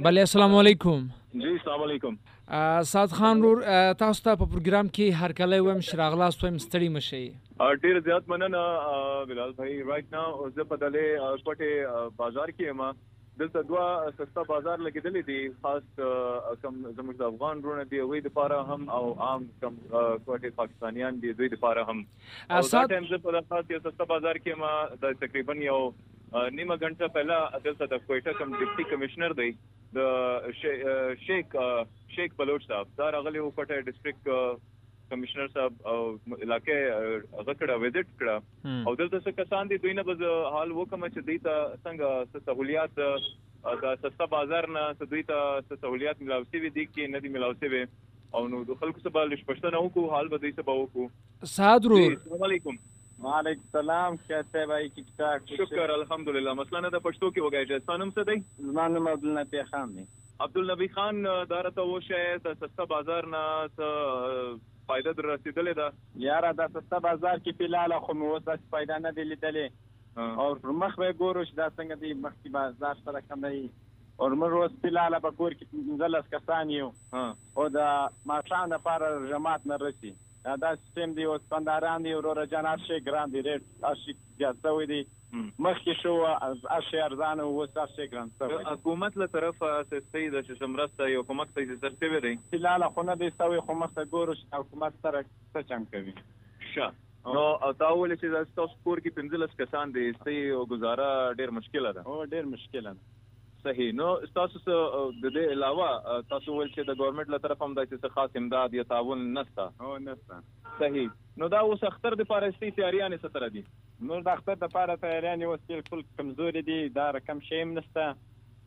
بله 0.06 0.22
السلام 0.22 0.56
علیکم 0.56 1.06
جی 1.42 1.48
السلام 1.50 1.82
علیکم 1.84 2.16
سات 2.88 3.14
خان 3.20 3.42
رور 3.42 3.62
تاسو 4.02 4.24
ته 4.26 4.36
په 4.42 4.48
پروګرام 4.52 4.92
کې 4.98 5.22
هر 5.22 5.36
کله 5.40 5.58
ویم 5.68 5.82
شراغلاس 5.88 6.38
ویم 6.44 6.60
ستړي 6.66 6.90
مشي 6.98 7.22
ډیر 7.86 8.00
زیات 8.10 8.30
مننه 8.34 8.62
بلال 9.32 9.56
بھائی 9.62 9.80
رائټ 9.80 10.14
ناو 10.18 10.52
زه 10.60 10.68
په 10.74 10.80
دلې 10.84 11.42
کوټه 11.48 12.06
بازار 12.22 12.54
کې 12.58 12.78
ما 12.82 12.92
دلته 13.44 13.66
دوا 13.72 13.88
سستا 14.20 14.46
بازار 14.54 14.86
لګیدلې 14.88 15.24
دي 15.32 15.40
خاص 15.66 16.64
کم 16.66 16.78
زموږ 16.84 17.20
د 17.22 17.34
افغان 17.34 17.68
رونه 17.68 17.90
دی 17.94 18.02
وې 18.04 18.26
د 18.28 18.36
پاره 18.40 18.64
هم 18.74 18.90
او 19.00 19.04
عام 19.30 19.52
کم 19.64 19.80
کوټه 19.92 20.58
پاکستانیان 20.64 21.24
دي 21.26 21.38
دوی 21.40 21.56
د 21.56 21.64
پاره 21.68 21.92
هم 21.94 22.04
دا 22.76 22.88
ټیم 22.94 23.14
زه 23.14 23.26
په 23.30 23.64
یو 23.78 23.86
سستا 23.88 24.14
بازار 24.18 24.44
کې 24.44 24.66
ما 24.66 24.76
د 25.06 25.24
تقریباً 25.26 25.70
یو 25.70 25.80
نیمه 26.36 26.76
غنټه 26.84 27.08
پہلا 27.18 27.40
دلته 27.66 27.86
د 27.92 28.00
کوټه 28.08 28.38
کم 28.40 28.54
ډیپټي 28.62 28.86
کمشنر 28.94 29.36
دی 29.42 29.50
د 29.98 30.00
شیخ 31.26 31.54
شیخ 32.16 32.34
بلوچ 32.40 32.66
صاحب 32.72 32.96
دا 33.02 33.12
راغلی 33.18 33.44
و 33.44 33.52
کوټه 33.60 33.86
ډیسټریکټ 33.90 34.26
کمشنر 35.14 35.48
صاحب 35.54 35.88
او 35.92 35.98
علاقې 36.46 36.78
هغه 37.40 37.54
کړه 37.60 37.76
وزټ 37.84 38.08
کړه 38.20 38.36
او 38.88 38.96
دلته 39.02 39.20
څه 39.26 39.32
کسان 39.42 39.72
دي 39.74 39.78
دوی 39.84 39.94
نه 40.00 40.06
بز 40.10 40.24
حال 40.56 40.74
وکم 40.80 41.06
چې 41.08 41.28
دوی 41.30 41.38
ته 41.46 41.54
څنګه 41.86 42.48
سہولیات 42.50 42.92
د 43.00 44.02
سستا 44.08 44.26
بازار 44.34 44.68
نه 44.78 45.08
دوی 45.14 45.24
ته 45.30 45.80
سہولیات 45.86 46.26
ملاوي 46.26 46.64
وي 46.66 46.74
دي 46.80 46.88
کې 46.88 47.14
نه 47.16 47.24
دي 47.28 47.34
ملاوي 47.38 47.72
وي 47.76 47.86
او 48.40 48.42
نو 48.56 48.64
د 48.72 48.82
خلکو 48.82 49.06
سره 49.06 49.16
بل 49.20 49.38
شپشتنه 49.44 49.80
وکړو 49.86 50.14
حال 50.16 50.34
به 50.34 50.44
دوی 50.46 50.54
سره 50.60 50.78
وکړو 50.82 51.50
سادرو 51.56 52.02
السلام 52.10 52.44
علیکم۔ 52.50 52.82
وعلیکم 53.24 53.62
السلام 53.74 54.16
کیسے 54.28 54.66
بھائی؟ 54.68 54.88
ٹھیک 54.96 55.08
ٹھاک؟ 55.18 55.50
شکر 55.58 55.90
الحمدللہ۔ 55.90 56.54
مسئلہ 56.60 56.80
نه 56.86 56.90
د 56.96 57.04
پښتو 57.06 57.30
کې 57.36 57.42
وګای 57.46 57.66
چې 57.70 57.86
سانم 57.86 58.10
څه 58.18 58.24
دی 58.30 58.70
زما 58.72 58.88
نوم 58.96 59.08
عبد 59.12 59.24
النبی 59.30 59.62
خان 59.72 59.94
دی 59.98 60.04
عبد 60.46 60.58
النبی 60.62 60.88
خان 60.96 61.22
دار 61.54 61.70
ته 61.78 61.86
و 61.92 62.00
شې 62.08 62.44
د 62.48 62.58
سستا 62.64 62.88
بازار 62.94 63.30
نه 63.36 63.44
څه 63.78 64.58
فائدہ 64.90 65.14
در 65.20 65.30
رسیدلې 65.32 65.74
ده 65.80 66.26
یاره 66.26 66.52
د 66.60 66.76
سستا 66.76 67.00
بازار 67.08 67.40
کې 67.46 67.58
فلال 67.62 67.96
خو 68.08 68.18
مو 68.24 68.34
اوس 68.34 68.52
فائدہ 68.76 69.00
نه 69.06 69.14
دی 69.20 69.28
لیدلې 69.32 69.68
او 70.44 70.76
مخ 70.84 71.00
به 71.00 71.14
ګورو 71.22 71.46
چې 71.46 71.54
دا 71.62 71.70
څنګه 71.78 71.96
دی 72.04 72.14
مخ 72.26 72.36
کې 72.44 72.50
بازار 72.60 73.02
سره 73.06 73.24
کم 73.32 73.48
دی 73.48 73.64
او 74.20 74.30
موږ 74.36 74.52
اوس 74.60 74.78
فلال 74.84 75.20
په 75.24 75.32
کور 75.40 75.58
کې 75.62 75.66
پنځلس 75.72 76.30
کسان 76.36 76.70
یو۔ 76.76 76.92
او 77.58 77.66
د 77.80 77.90
ماښام 78.34 78.76
لپاره 78.76 79.28
جماعت 79.34 79.68
نه 79.74 79.82
رسي 79.88 80.14
دا 80.46 80.56
دا 80.62 80.76
سیستم 80.76 81.14
دی 81.18 81.24
اوس 81.24 81.42
پنداران 81.50 82.04
دی 82.04 82.14
ورور 82.14 82.46
جان 82.50 82.66
ارشي 82.72 82.98
ګران 83.06 83.32
دی 83.36 83.42
ریټ 83.46 83.86
ارشي 83.92 84.14
جاتوي 84.42 84.86
دی 84.92 85.00
مخکې 85.66 85.96
شو 86.02 86.14
ارشي 86.76 87.00
ارزان 87.06 87.40
او 87.46 87.48
اوس 87.62 87.80
ارشي 87.84 88.06
ګران 88.12 88.30
حکومت 88.68 89.18
له 89.22 89.28
طرف 89.38 89.64
سستي 89.94 90.24
د 90.36 90.52
شمرسته 90.60 91.08
یو 91.14 91.24
کومک 91.32 91.56
ته 91.56 91.80
سرته 91.86 92.12
وي 92.12 92.22
دی 92.28 92.36
فلال 92.52 92.88
خو 92.98 93.08
نه 93.10 93.16
دی 93.24 93.32
سوي 93.40 93.64
خو 93.70 93.78
مخته 93.82 94.06
ګورو 94.14 94.38
چې 94.42 94.62
حکومت 94.62 95.02
سره 95.08 95.24
څه 95.30 95.68
چم 95.74 95.90
کوي 95.96 96.16
ښه 96.20 96.94
نو 97.38 97.44
او 97.66 97.74
تا 97.82 97.88
ولې 97.94 98.16
چې 98.22 98.56
تاسو 98.62 98.82
کور 98.88 99.00
کې 99.04 99.18
پنځلس 99.20 99.60
کسان 99.64 99.94
دي 99.98 100.08
ستې 100.14 100.58
او 100.58 100.66
گزاره 100.74 101.12
ډېر 101.40 101.56
مشکله 101.60 101.94
ده 101.98 102.04
او 102.10 102.18
ډېر 102.34 102.52
مشکله 102.56 102.98
ده 102.98 103.25
صحیح. 103.68 103.92
نو 104.00 104.08
تاسو 104.40 104.62
د 104.66 105.26
دې 105.36 105.46
علاوه 105.56 106.22
تاسو 106.34 106.58
ول 106.58 106.70
چې 106.72 106.90
د 106.90 107.00
ګورنمنت 107.02 107.34
له 107.36 107.40
طرف 107.46 107.64
هم 107.68 107.72
د 107.80 107.88
څه 107.92 108.14
خاص 108.18 108.38
امداد 108.42 108.78
یا 108.80 108.86
تعاون 108.94 109.26
نشته 109.40 109.88
او 109.88 109.98
نشته 110.08 110.40
صحیح. 110.84 111.10
نو 111.44 111.48
دا 111.56 111.62
اوس 111.70 111.84
اختر 111.90 112.16
د 112.20 112.28
پارستي 112.32 112.70
تیاریانې 112.80 113.34
تر 113.38 113.48
دي 113.58 113.64
نو 114.10 114.22
د 114.28 114.30
اختر 114.38 114.62
د 114.64 114.72
پاره 114.78 114.96
تیاریانې 115.04 115.46
اوس 115.52 115.66
بالکل 115.72 116.06
کمزوري 116.22 116.64
دي 116.70 116.80
دا 117.00 117.08
رقم 117.18 117.44
شی 117.50 117.62
هم 117.62 117.76
نشته 117.80 118.06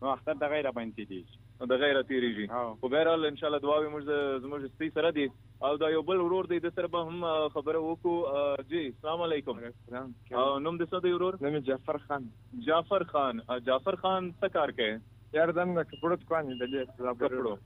نو 0.03 0.11
اختر 0.15 0.41
د 0.41 0.51
غیره 0.55 0.73
باندې 0.79 1.39
نو 1.61 1.69
د 1.71 1.81
غیره 1.83 2.03
تیریږي 2.09 2.47
خو 2.83 2.91
بهرحال 2.95 3.29
ان 3.29 3.39
شاء 3.43 3.49
الله 3.51 3.63
دعاوي 3.67 3.89
موږ 3.95 4.03
زموږ 4.45 4.67
ستې 4.73 4.89
سره 4.99 5.11
دي 5.17 5.27
او 5.69 5.73
دا 5.83 5.91
یو 5.95 6.03
بل 6.11 6.21
ورور 6.25 6.51
دی 6.53 6.59
د 6.67 6.75
سره 6.77 6.91
به 6.97 7.09
هم 7.09 7.33
خبره 7.57 7.81
وکړو 7.87 8.67
جی 8.73 8.83
السلام 8.91 9.25
علیکم 9.29 9.63
او 9.63 10.47
نوم 10.67 10.81
د 10.83 10.91
څه 10.91 11.07
دی 11.07 11.15
ورور 11.17 11.41
نوم 11.47 11.59
جعفر 11.71 12.01
خان 12.05 12.29
جعفر 12.69 13.07
خان 13.15 13.43
جعفر 13.71 14.01
خان 14.05 14.31
څه 14.41 14.55
کار 14.59 14.75
کوي 14.81 14.95
یار 15.39 15.55
دم 15.61 15.75
د 15.79 15.91
کپړو 15.91 16.23
دکان 16.25 16.53
د 16.53 16.73
دې 16.75 16.83
کپړو 17.23 17.59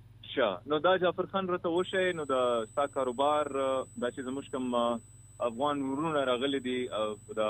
نو 0.73 0.79
دا 0.87 0.93
جعفر 1.03 1.27
خان 1.33 1.51
راته 1.55 1.75
وشه 1.75 2.12
نو 2.21 2.25
دا 2.31 2.43
ستا 2.71 2.87
کاروبار 2.97 3.51
دا 3.57 4.11
چې 4.15 4.21
زموږ 4.29 4.45
کوم 4.57 4.75
افغان 5.49 5.83
ورونه 5.91 6.25
راغلي 6.33 6.61
دي 6.67 6.77
د 7.39 7.41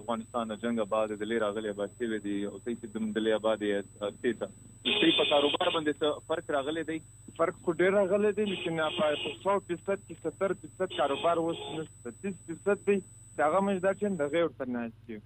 افغانستان 0.00 0.54
جنگ 0.66 0.84
آباد 0.86 1.16
د 1.22 1.32
لیر 1.32 1.42
راغلي 1.46 1.74
آباد 1.74 1.96
شوی 1.98 2.20
دي. 2.26 2.36
او 2.50 2.56
څه 2.64 2.70
چې 2.80 3.14
د 3.18 3.26
لیر 3.26 3.40
آباد 3.40 3.66
یې 3.68 4.12
تیته 4.22 4.48
چې 4.84 5.16
په 5.18 5.24
کاروبار 5.32 5.68
باندې 5.74 5.92
څه 6.00 6.08
فرق 6.30 6.54
راغلي 6.58 6.84
دی؟ 6.92 6.98
فرق 7.36 7.60
خو 7.66 7.72
ډیر 7.80 7.92
راغلی 7.92 8.30
دی 8.38 8.44
لیکن 8.52 8.80
په 8.96 9.10
100% 9.18 10.02
کې 10.06 10.14
70% 10.24 10.96
کاروبار 10.96 11.36
اوس 11.42 11.60
30% 12.06 12.82
دی 12.88 12.96
هغه 13.38 13.60
مې 13.66 13.80
دا 13.84 13.92
چې 14.00 14.18
د 14.22 14.32
غیر 14.34 14.50
تر 14.58 14.72
نه 14.74 14.82
شي 15.06 15.16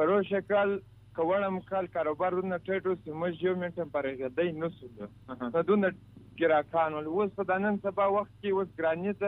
پرو 0.00 0.18
شکل 0.32 0.74
کوړم 1.18 1.56
کال 1.70 1.88
کاروبارونه 1.96 2.58
ټیټو 2.66 2.94
سمج 3.06 3.42
یو 3.46 3.54
منټ 3.62 3.88
پرې 3.96 4.12
دی 4.40 4.48
نو 4.60 4.70
څه 4.76 5.50
په 5.56 5.66
دونه 5.70 5.90
ګراکان 6.42 6.94
ول. 6.98 7.10
اوس 7.14 7.34
په 7.40 7.48
دنن 7.50 7.76
سبا 7.88 8.06
وخت 8.16 8.32
کې 8.42 8.50
اوس 8.58 8.70
ګرانیت 8.78 9.20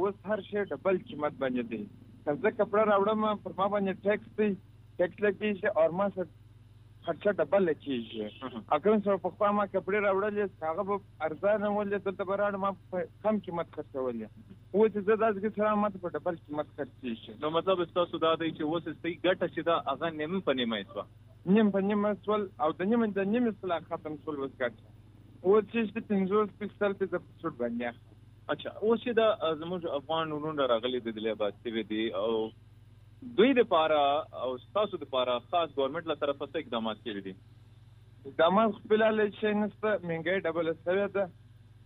اوس 0.00 0.18
هر 0.32 0.44
شی 0.48 0.64
ډبل 0.72 1.00
قیمت 1.12 1.38
باندې 1.44 1.62
دی. 1.70 1.82
کله 2.24 2.52
کپڑا 2.58 2.84
راوړم 2.90 3.46
پر 3.46 3.56
ما 3.62 3.70
باندې 3.76 3.92
ټیکس 4.04 4.28
دی. 4.40 4.50
ټیکس 4.98 5.24
لګیږي 5.26 5.68
او 5.78 5.96
ما 6.02 6.10
سره 6.16 6.28
خرچه 7.06 7.32
ډبل 7.40 7.62
لګیږي. 7.70 8.24
اګر 8.76 9.00
سره 9.08 9.24
په 9.24 9.34
خپل 9.34 9.56
ما 9.58 9.66
کپڑے 9.74 10.04
راوړل 10.06 10.34
هغه 10.68 10.82
به 10.88 11.00
ارزانه 11.28 11.74
ولې 11.76 12.06
دلته 12.06 12.30
براړ 12.30 12.52
ما 12.64 12.70
کم 13.26 13.42
قیمت 13.48 13.76
خرڅولې. 13.76 14.28
او 14.74 14.80
چې 14.92 15.00
زه 15.06 15.14
داسې 15.20 15.38
کې 15.42 15.50
سره 15.58 15.76
ماته 15.82 15.98
په 16.00 16.08
ډبل 16.14 16.34
قیمت 16.46 16.68
خرڅېږي 16.76 17.32
نو 17.44 17.50
مطلب 17.56 17.82
تاسو 17.98 18.18
دا 18.24 18.32
دی 18.40 18.48
چې 18.56 18.62
اوس 18.64 18.82
ستې 18.88 19.12
ګټه 19.26 19.46
چې 19.54 19.60
دا 19.68 19.76
هغه 19.86 20.10
نیم 20.18 20.34
په 20.48 20.56
نیمه 20.58 20.80
اسوا 20.82 21.04
نیم 21.54 21.70
په 21.76 21.80
نیمه 21.90 22.10
سول 22.26 22.44
او 22.66 22.68
د 22.80 22.90
نیمه 22.90 23.08
د 23.18 23.30
نیمه 23.34 23.52
سلا 23.62 23.78
ختم 23.88 24.18
سول 24.24 24.42
وس 24.42 24.52
ګټه. 24.62 24.82
او 25.44 25.54
چې 25.70 25.80
د 25.96 26.06
پنځوس 26.10 26.48
پکسل 26.60 26.98
په 27.00 27.06
څه 27.40 27.48
باندې 27.58 27.92
اچھا 28.52 28.70
اوس 28.70 29.00
چې 29.04 29.12
د 29.16 29.56
زموږ 29.62 29.86
افغان 29.96 30.30
ورونه 30.34 30.66
راغلي 30.72 31.00
د 31.06 31.16
دلیا 31.16 31.34
باد 31.40 31.56
سی 31.64 31.82
دي 31.90 32.04
او 32.20 32.28
دوی 33.40 33.50
د 33.58 33.66
پاره 33.72 34.04
او 34.44 34.50
تاسو 34.78 35.00
د 35.02 35.10
پاره 35.16 35.34
خاص 35.50 35.74
ګورنمنت 35.78 36.08
له 36.12 36.16
طرفه 36.22 36.48
څه 36.52 36.62
اقدامات 36.62 37.02
کړي 37.04 37.22
دي؟ 37.26 37.34
اقدامات 38.30 38.78
خپل 38.78 39.04
له 39.18 39.28
شي 39.40 39.52
نسته 39.60 39.92
منګي 40.10 40.36
ډبل 40.46 40.72
سوي 40.88 41.06
ده. 41.18 41.28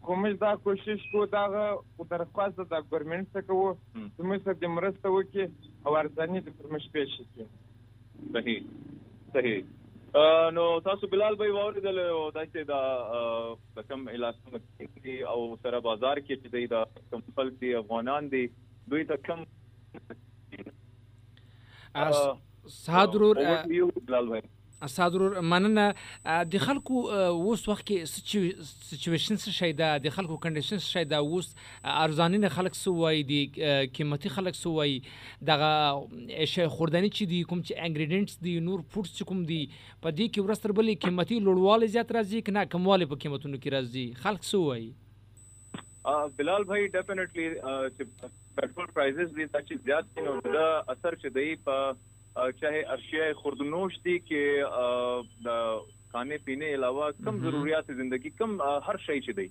کومه 0.06 0.32
دا 0.44 0.54
کوشش 0.62 1.02
کو 1.10 1.26
دا 1.32 1.42
او 1.66 2.04
درخواست 2.14 2.62
د 2.70 2.86
ګورنمنت 2.92 3.36
څخه 3.36 3.52
وو 3.58 3.68
چې 3.96 4.22
موږ 4.28 4.46
سره 4.46 4.62
د 4.62 4.74
مرسته 4.78 5.14
وکي 5.16 5.44
او 5.86 5.96
ارزاني 6.00 6.40
د 6.46 6.58
پرمش 6.62 6.88
پېښ 6.94 7.08
شي 7.16 7.46
صحیح 8.34 8.60
صحیح. 9.36 9.60
نو 10.14 10.64
تاسو 10.84 11.06
بلال 11.12 11.34
بھائی 11.40 11.50
واوریدل 11.50 11.98
او 11.98 12.30
داسې 12.30 12.64
دا 12.68 13.82
کم 13.88 14.08
علاقو 14.08 14.58
کې 14.58 15.14
او 15.34 15.56
سره 15.62 15.80
بازار 15.86 16.16
کې 16.26 16.34
چې 16.42 16.48
دا 16.74 16.82
کم 17.10 17.20
خلک 17.36 17.54
دي 17.60 17.74
افغانان 17.80 18.28
دي 18.34 18.42
دوی 18.94 19.04
ته 19.12 19.16
کم 19.28 19.44
صادرور 22.80 23.36
بلال 24.06 24.28
بھائی. 24.28 24.42
صادرور 24.90 25.40
مننه 25.40 25.86
د 26.52 26.62
خلکو 26.66 27.02
اوس 27.16 27.68
وخت 27.68 27.86
کې 27.90 28.06
سچويشن 28.12 29.36
څه 29.42 29.50
شي 29.58 29.72
دا 29.80 29.90
د 30.06 30.14
خلکو 30.16 30.38
کنډیشن 30.46 30.82
څه 30.82 30.88
شي 30.94 31.04
دا 31.12 31.18
اوس 31.26 31.50
ارزانینه 31.94 32.48
خلک 32.56 32.78
سو 32.80 32.94
وای 33.00 33.22
دي 33.32 33.42
قیمتي 33.98 34.32
خلک 34.38 34.58
سو 34.60 34.72
وای 34.78 34.96
دغه 35.52 35.70
شی 36.54 36.66
خوردنی 36.76 37.10
چې 37.16 37.24
دي 37.34 37.42
کوم 37.52 37.62
چې 37.62 37.72
انګریډینټس 37.86 38.34
دي 38.48 38.54
نور 38.70 38.80
فوډس 38.94 39.12
چې 39.18 39.24
کوم 39.32 39.44
دي 39.52 39.62
په 40.02 40.10
دې 40.18 40.26
کې 40.32 40.40
ورستر 40.48 40.76
بلې 40.80 40.94
قیمتي 41.06 41.40
لوړواله 41.46 41.94
زیات 41.96 42.12
راځي 42.18 42.40
کنه 42.50 42.66
کمواله 42.76 43.12
په 43.14 43.22
قیمتونو 43.26 43.56
کې 43.62 43.68
راځي؟ 43.76 44.06
خلک 44.26 44.50
سو 44.50 44.64
وای 44.66 44.90
بلال 46.38 46.64
بھائی 46.68 46.86
ډیفینیټلی 46.94 47.48
چې 47.96 48.02
پیټرول 48.56 48.86
پرایزز 48.94 49.28
دي 49.36 49.44
چې 49.44 49.84
زیات 49.84 50.08
دي، 50.14 50.22
نو 50.28 50.32
دا 50.56 50.64
اثر 50.94 51.14
چې 51.20 51.28
دی؟ 51.36 51.50
په 51.68 51.76
چاہے 52.36 52.80
اشیاء 52.96 53.32
خوردنوش 53.42 53.98
دی 54.04 54.18
کہ 54.28 54.42
کھانے 56.12 56.36
پینے 56.44 56.74
علاوہ 56.74 57.10
کم 57.24 57.38
ضروریات 57.42 57.90
زندگی 57.96 58.30
کم 58.38 58.50
هر 58.60 58.96
شی 59.06 59.20
چې 59.20 59.36
دی. 59.36 59.46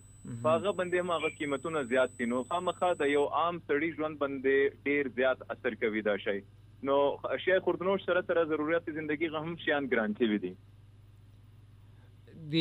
هغه 0.45 0.71
باندې 0.79 0.95
هم 1.03 1.11
هغه 1.15 1.29
قیمتونه 1.37 1.83
زیات 1.93 2.17
دي 2.17 2.25
نو 2.33 2.41
خامخا 2.49 2.89
د 2.99 3.09
یو 3.11 3.23
عام 3.41 3.61
سړی 3.69 3.89
ژوند 3.99 4.19
باندې 4.23 4.83
ډیر 4.89 5.09
زیات 5.21 5.41
اثر 5.55 5.77
کوي 5.85 6.01
دا 6.09 6.17
شی. 6.25 6.37
نو 6.89 6.97
اشیاء 7.37 7.59
خوردنوش 7.65 8.05
سره 8.09 8.21
سره 8.27 8.45
ضرورت 8.51 8.91
زندگی 8.99 9.31
هم 9.37 9.55
شیان 9.65 9.89
ګران 9.95 10.13
شي 10.21 10.37
دي 10.45 10.53
د 12.41 12.55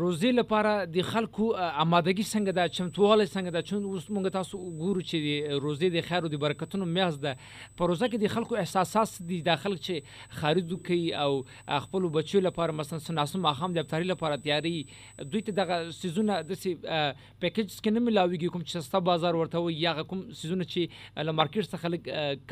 روزي 0.00 0.30
لپاره 0.32 0.84
د 0.92 1.04
خلکو 1.06 1.46
آمادګي 1.56 2.24
څنګه 2.24 2.52
ده 2.58 2.68
چمتواله 2.76 3.26
څنګه 3.26 3.50
ده؟ 3.56 3.60
چون 3.70 3.84
اوس 3.84 4.06
موږ 4.08 4.32
تاسو 4.36 4.60
ګورو 4.82 5.02
چې 5.08 5.16
د 5.24 5.60
روزي 5.64 5.90
د 5.96 6.06
خیر 6.06 6.24
او 6.24 6.30
د 6.34 6.40
برکتونو 6.44 6.88
میاز 6.92 7.18
ده. 7.24 7.34
په 7.76 7.90
روزه 7.90 8.08
کې 8.08 8.18
د 8.22 8.32
خلکو 8.34 8.56
احساسات 8.62 9.28
دي؟ 9.32 9.42
د 9.48 9.60
خلک 9.64 9.82
چې 9.84 10.40
خرید 10.40 10.72
کوي 10.88 11.12
او 11.24 11.44
خپل 11.84 12.08
بچو 12.16 12.40
لپاره 12.46 12.78
مثلا 12.80 12.98
سناسو 13.10 13.42
ماخام 13.44 13.76
د 13.76 13.84
افطاری 13.84 14.10
لپاره 14.12 14.40
تیاری، 14.48 14.74
دوی 15.20 15.44
ته 15.50 15.52
دغه 15.60 15.92
سيزونه 16.00 16.40
د 16.48 16.62
سي 16.64 16.74
پیکیج 16.80 17.68
کې 17.76 17.90
نه 17.92 18.00
ملاويږي 18.08 18.48
کوم 18.56 18.62
چې 18.64 18.88
ستا 18.88 19.04
بازار 19.12 19.40
ورته 19.42 19.64
وي 19.68 19.78
یا 19.84 19.92
کوم 20.02 20.26
سيزونه 20.42 20.64
چې 20.72 21.26
له 21.28 21.32
مارکیټ 21.44 21.64
څخه 21.68 21.82
خلک 21.84 22.02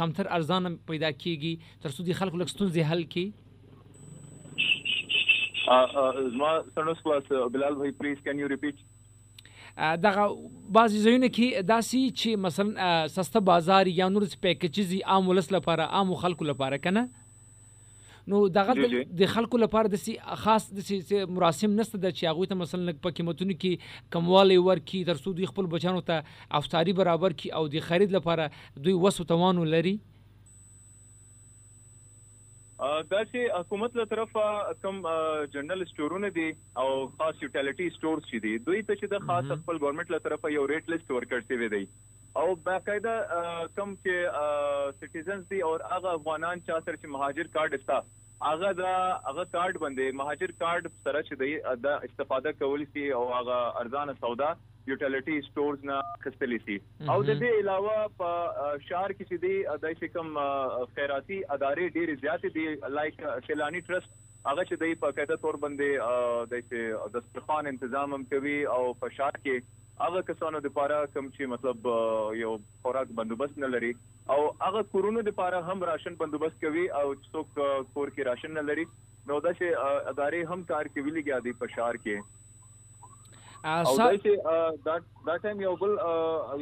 کمتر 0.04 0.32
ارزان 0.38 0.76
پیدا 0.92 1.10
کیږي، 1.12 1.54
تر 1.82 1.90
څو 1.90 2.00
د 2.12 2.12
خلکو 2.22 2.36
لکستون 2.44 2.68
حل 2.92 3.04
کی 3.16 3.30
زما 5.68 6.52
سنوس 6.74 7.02
کلاس 7.04 7.32
بلال 7.52 7.74
بھائی 7.74 7.90
پلیز 7.98 8.22
کین 8.24 8.38
یو 8.40 8.48
ریپیٹ 8.48 8.74
دغه 9.78 10.26
بعضی 10.76 11.00
ځایونه 11.02 11.28
کې 11.36 11.66
داسي 11.70 12.00
چې 12.10 12.36
مثلا 12.46 12.96
سسته 13.16 13.40
بازار 13.48 13.90
یا 14.00 14.08
نور 14.14 14.26
پیکیجز 14.46 14.94
عام 15.14 15.28
ولس 15.32 15.52
لپاره 15.56 15.88
عام 15.98 16.14
خلکو 16.22 16.48
لپاره 16.50 16.78
کنه 16.86 17.04
نو 18.32 18.40
دغه 18.54 18.88
د 19.20 19.30
خلکو 19.34 19.60
لپاره 19.64 19.92
د 19.92 20.34
خاص 20.40 20.66
د 20.78 21.30
مراسم 21.36 21.76
نسته 21.80 22.00
د 22.02 22.16
چې 22.16 22.24
هغه 22.32 22.50
ته 22.52 22.60
مثلا 22.62 22.96
په 23.06 23.18
قیمتونو 23.20 23.56
کې 23.62 24.10
کموالی 24.16 24.58
ورکی 24.66 25.04
تر 25.10 25.22
څو 25.22 25.36
دوی 25.38 25.48
خپل 25.52 25.70
بچانو 25.76 26.02
ته 26.10 26.58
افطاری 26.60 26.96
برابر 27.02 27.36
کی 27.42 27.52
او 27.60 27.62
د 27.76 27.86
خرید 27.90 28.16
لپاره 28.18 28.50
دوی 28.88 28.96
وسو 29.06 29.28
توانو 29.32 29.68
لري 29.76 29.94
دا 32.80 33.20
چې 33.30 33.40
حکومت 33.60 33.96
له 33.98 34.04
طرفه 34.10 34.74
کوم 34.82 34.98
جنرال 35.54 35.80
سٹورونه 35.92 36.28
دي 36.34 36.44
او 36.82 36.90
خاص 37.22 37.40
یوټیلیټي 37.44 37.86
سٹورز 37.94 38.26
چې 38.26 38.44
دي. 38.44 38.52
دوی 38.66 38.82
ته 38.90 38.98
چې 39.00 39.06
د 39.14 39.24
خاص 39.30 39.48
خپل 39.62 39.80
ګورنمنت 39.84 40.12
له 40.14 40.20
طرفه 40.26 40.52
یو 40.56 40.66
ریټ 40.72 40.94
لیست 40.94 41.10
ورکړ 41.14 41.48
شوی 41.48 41.68
دی. 41.74 41.80
او 42.42 42.46
باقاعده 42.68 43.14
کم 43.80 43.94
چې 44.04 44.14
سټیزنز 45.00 45.42
دي 45.52 45.60
او 45.68 45.72
هغه 45.74 46.14
افغانان 46.18 46.56
چې 46.60 46.86
سره 46.88 47.00
چې 47.00 47.14
مهاجر 47.16 47.50
کارت 47.58 47.76
استا 47.78 47.98
هغه 48.42 48.72
دا 48.80 48.90
هغه 49.28 49.44
کارت 49.52 49.76
باندې 49.84 50.18
مهاجر 50.22 50.52
کارت 50.64 50.90
سره 51.06 51.22
چې 51.28 51.34
دی 51.42 51.80
دا 51.86 51.94
استفاده 52.08 52.52
کولی 52.58 52.86
شي 52.92 53.06
او 53.20 53.22
هغه 53.30 53.56
ارزانه 53.80 54.14
سودا 54.20 54.50
یوټیلیټي 54.90 55.48
سٹورز 55.48 55.88
نه 55.90 55.96
خستلی 56.26 56.58
سي 56.66 56.76
او 57.14 57.18
د 57.30 57.40
دې 57.40 57.50
علاوه 57.62 57.96
په 58.20 58.30
شهر 58.90 59.16
کې 59.18 59.42
دی 59.46 59.56
د 59.86 59.98
شکم 60.02 60.30
خیراتي 60.94 61.40
ادارې 61.56 61.86
ډېر 61.96 62.08
زیات 62.26 62.46
دي 62.58 62.94
لایک 62.98 63.20
سیلانی 63.48 63.82
ټرست 63.90 64.16
هغه 64.46 64.64
چې 64.68 64.80
دی 64.84 65.00
په 65.02 65.18
قاعده 65.18 65.40
تور 65.44 65.60
باندې 65.64 66.46
د 66.54 66.64
چې 66.70 67.12
د 67.16 67.26
ستخان 67.28 67.70
تنظیم 67.84 68.16
هم 68.18 68.24
کوي 68.34 68.56
او 68.76 68.80
په 69.02 69.14
شهر 69.18 69.40
کې 69.42 69.56
هغه 70.04 70.20
کسانو 70.30 70.58
لپاره 70.68 70.96
کوم 71.16 71.28
چې 71.34 71.52
مطلب 71.52 71.86
یو 72.44 72.54
خوراک 72.86 73.12
بندوبست 73.20 73.60
نه 73.66 73.70
لري 73.74 73.92
او 74.36 74.40
هغه 74.64 74.82
کورونو 74.94 75.20
لپاره 75.28 75.60
هم 75.68 75.78
راشن 75.90 76.18
بندوبست 76.24 76.58
کوي 76.64 76.84
او 77.02 77.06
څوک 77.14 77.48
کور 77.94 78.08
کې 78.10 78.26
راشن 78.30 78.52
نه 78.58 78.66
لري. 78.70 78.86
نو 79.30 79.38
دا 79.44 79.50
چې 79.56 79.66
ادارې 80.10 80.50
هم 80.50 80.60
کار 80.68 80.84
کوي 80.96 81.10
لګیا 81.16 81.38
دي 81.46 81.52
په 81.62 81.66
شهر 81.76 81.96
کې. 82.04 82.16
او 83.64 83.96
دای 83.96 84.18
چې 84.24 84.32
دا 84.84 84.94
دا 85.26 85.34
ټایم 85.44 85.58
یو 85.64 85.74
بل 85.82 85.92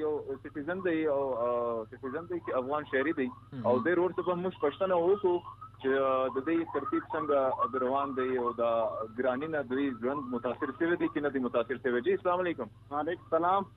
یو 0.01 0.13
سټیزن 0.45 0.79
دی 0.87 0.99
او 1.17 1.21
سټیزن 1.91 2.25
دی 2.31 2.39
چې 2.47 2.51
افغان 2.63 2.89
شهري 2.93 3.15
دی. 3.21 3.29
او 3.67 3.75
د 3.87 3.89
روډ 3.99 4.13
څخه 4.19 4.33
موږ 4.45 4.55
پښتنه 4.65 4.95
وکړو. 5.05 5.37
چې 5.83 5.91
د 6.37 6.45
دې 6.49 6.57
ترتیب 6.75 7.03
څنګه 7.15 7.81
روان 7.85 8.15
دی 8.19 8.29
او 8.45 8.53
دا 8.61 8.73
ګرانی 9.19 9.49
نه 9.55 9.63
دوی 9.73 9.87
ژوند 10.05 10.33
متاثر 10.35 10.73
شوی 10.79 10.97
دی 10.97 11.09
چې 11.09 11.21
نه 11.27 11.35
دی 11.37 11.45
متاثر 11.47 11.83
شوی 11.87 12.01
دی 12.09 12.17
السلام 12.19 12.45
علیکم 12.47 12.75
وعلیکم 12.91 13.29
السلام 13.31 13.71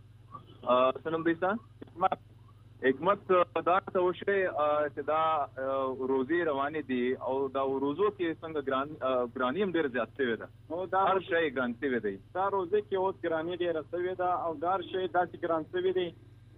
سنم 1.04 1.24
دیسا 1.30 1.54
حکمت 2.84 3.32
دا 3.68 3.78
ته 3.94 4.02
وشه 4.04 4.36
چې 4.96 5.02
دا 5.08 5.24
روزي 6.12 6.38
روانې 6.50 6.82
دي 6.92 7.02
او 7.30 7.36
دا 7.58 7.64
روزو 7.86 8.12
کې 8.18 8.38
څنګه 8.42 8.62
ګران 8.70 8.94
ګرانی 9.36 9.64
هم 9.64 9.74
ډېر 9.78 9.92
زیات 9.96 10.22
شوی 10.22 10.38
ده 10.44 10.48
نو 10.70 10.86
دا 10.94 11.04
هر 11.10 11.24
شی 11.28 11.44
ګران 11.58 11.76
شوی 11.82 12.00
دی 12.06 12.16
دا 12.40 12.48
روزي 12.56 12.82
کې 12.82 12.96
اوس 13.04 13.22
ګرانی 13.26 13.58
ډېر 13.64 13.76
شوی 13.92 14.16
ده 14.24 14.30
او 14.48 14.54
دا 14.64 14.78
شی 14.92 15.06
داسې 15.08 15.44
ګران 15.44 15.68
شوی 15.74 15.94
دی 16.00 16.08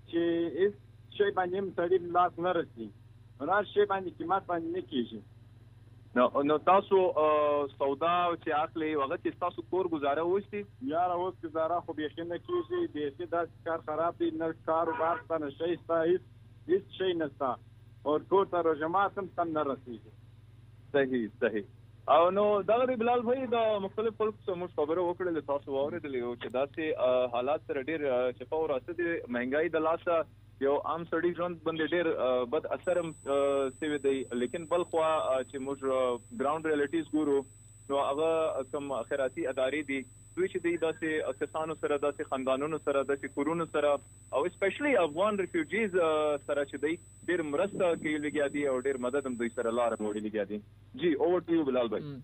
چې 0.09 0.21
هیڅ 0.59 0.73
شی 1.17 1.31
باندې 1.37 1.55
هم 1.59 1.73
سړی 1.77 1.97
لاس 2.19 2.39
نه 2.47 2.53
رسي 2.59 2.89
هر 3.41 3.63
شی 3.73 3.85
باندې 3.85 4.17
قیمت 4.17 4.49
باندې 4.49 4.69
نه 4.75 4.81
کیږي 4.89 5.19
نو 6.15 6.23
نو 6.43 6.55
تاسو 6.67 6.97
سودا 7.73 8.13
چې 8.43 8.55
اخلي 8.61 8.87
چې 9.25 9.35
تاسو 9.43 9.61
کور 9.73 9.87
گزاره 9.91 10.23
یار 10.93 11.11
اوس 11.17 11.35
گزاره 11.43 11.77
خو 11.85 11.93
به 11.99 12.09
کیږي. 12.47 13.03
کار 13.67 13.83
خراب 13.85 14.17
دي 14.23 14.31
نه 14.39 14.49
نه 15.43 15.49
شي 15.59 15.77
ستا 15.83 15.99
هیڅ 16.07 16.83
شي 16.97 17.13
نه 17.19 17.27
ستا. 17.35 17.51
او 18.05 18.17
کور 18.33 18.49
ته 18.55 18.63
هم 19.21 19.29
تم 19.37 19.53
نه 19.59 19.63
رسیږي. 19.69 20.11
صحیح 20.97 21.23
صحیح. 21.45 21.65
او 22.17 22.29
نو 22.35 22.45
غری 22.83 22.95
بلال 22.99 23.25
بھائی 23.29 23.47
دا 23.55 23.63
مختلف 23.87 24.21
خلق 24.21 24.37
سره 24.45 24.55
موږ 24.61 24.71
خبرو 24.81 25.07
وکړل 25.09 25.47
تاسو 25.53 25.75
چې 26.35 26.47
دا 26.59 26.65
سه 26.75 26.85
حالات 27.37 27.67
سره 27.71 27.87
ډیر 27.89 28.05
چپا 28.39 28.61
او 28.61 28.69
راسته 28.75 28.93
دي. 29.01 29.09
مهنګای 29.35 29.73
د 29.75 29.77
لاسه 29.89 30.15
یو 30.63 30.73
عام 30.91 31.03
سړی 31.11 31.31
ژوند 31.37 31.59
باندې 31.67 31.85
ډېر 31.93 32.05
بد 32.55 32.65
اثر 32.75 32.99
هم 33.01 33.09
سوی 33.83 33.97
دی. 34.03 34.17
لیکن 34.41 34.65
بل 34.73 34.83
خوا 34.89 35.09
چې 35.49 35.61
موږ 35.67 35.79
ګراوند 36.41 36.67
ریالټیز 36.71 37.07
ګورو، 37.13 37.37
نو 37.91 38.03
هغه 38.07 38.65
کوم 38.73 38.91
خیراتي 39.11 39.45
ادارې 39.53 39.81
دي. 39.91 40.01
دوی 40.41 40.49
چې 40.53 40.59
دی 40.65 40.77
داسې 40.81 41.35
کسانو 41.41 41.73
سره، 41.81 41.97
داسې 42.05 42.29
خاندانونو 42.31 42.79
سره، 42.85 43.03
داسې 43.09 43.33
کورونو 43.37 43.67
سره، 43.75 43.91
او 44.39 44.41
سپیشلی 44.55 44.95
افغان 45.03 45.39
ریفیوجیز 45.43 45.93
سره 45.93 46.65
چې 46.71 46.77
دی 46.85 46.93
ډېر 47.29 47.47
مرسته 47.53 47.93
کوي 48.03 48.17
لګیا 48.25 48.51
دي 48.57 48.67
او 48.73 48.75
ډېر 48.81 49.05
مدد 49.07 49.31
هم 49.31 49.39
دوی 49.41 49.55
سره 49.55 49.77
لار 49.79 49.97
موړي 50.03 50.21
لګیا 50.27 50.43
دي. 50.53 50.61
جی 51.01 51.15
اوور 51.25 51.41
ټو 51.49 51.59
یو 51.61 51.71
بلال 51.71 51.95
بھائی. 51.95 52.15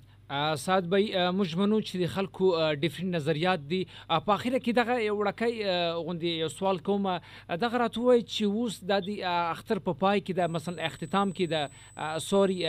سات 0.61 0.87
بای 0.91 1.03
موږ 1.35 1.55
منو 1.57 1.77
چې 1.89 2.07
خلکو 2.13 2.47
ډیفرنٹ 2.79 3.15
نظریات 3.15 3.61
دي. 3.73 3.77
په 4.07 4.31
اخره 4.33 4.59
کې 4.63 4.73
دغه 4.79 4.95
وړکای 5.19 5.53
غوندي 6.07 6.31
یو 6.39 6.49
سوال 6.55 6.81
کوم 6.87 7.05
دغه 7.61 7.79
راتوي 7.81 8.17
چې 8.23 8.43
اوس 8.43 8.79
د 8.89 9.07
اختر 9.29 9.79
په 9.85 9.93
پای 10.01 10.19
کې 10.19 10.33
د 10.39 10.51
مثلا 10.55 10.89
اختتام 10.89 11.31
کې 11.37 11.45
د 11.53 12.19
سوري 12.25 12.59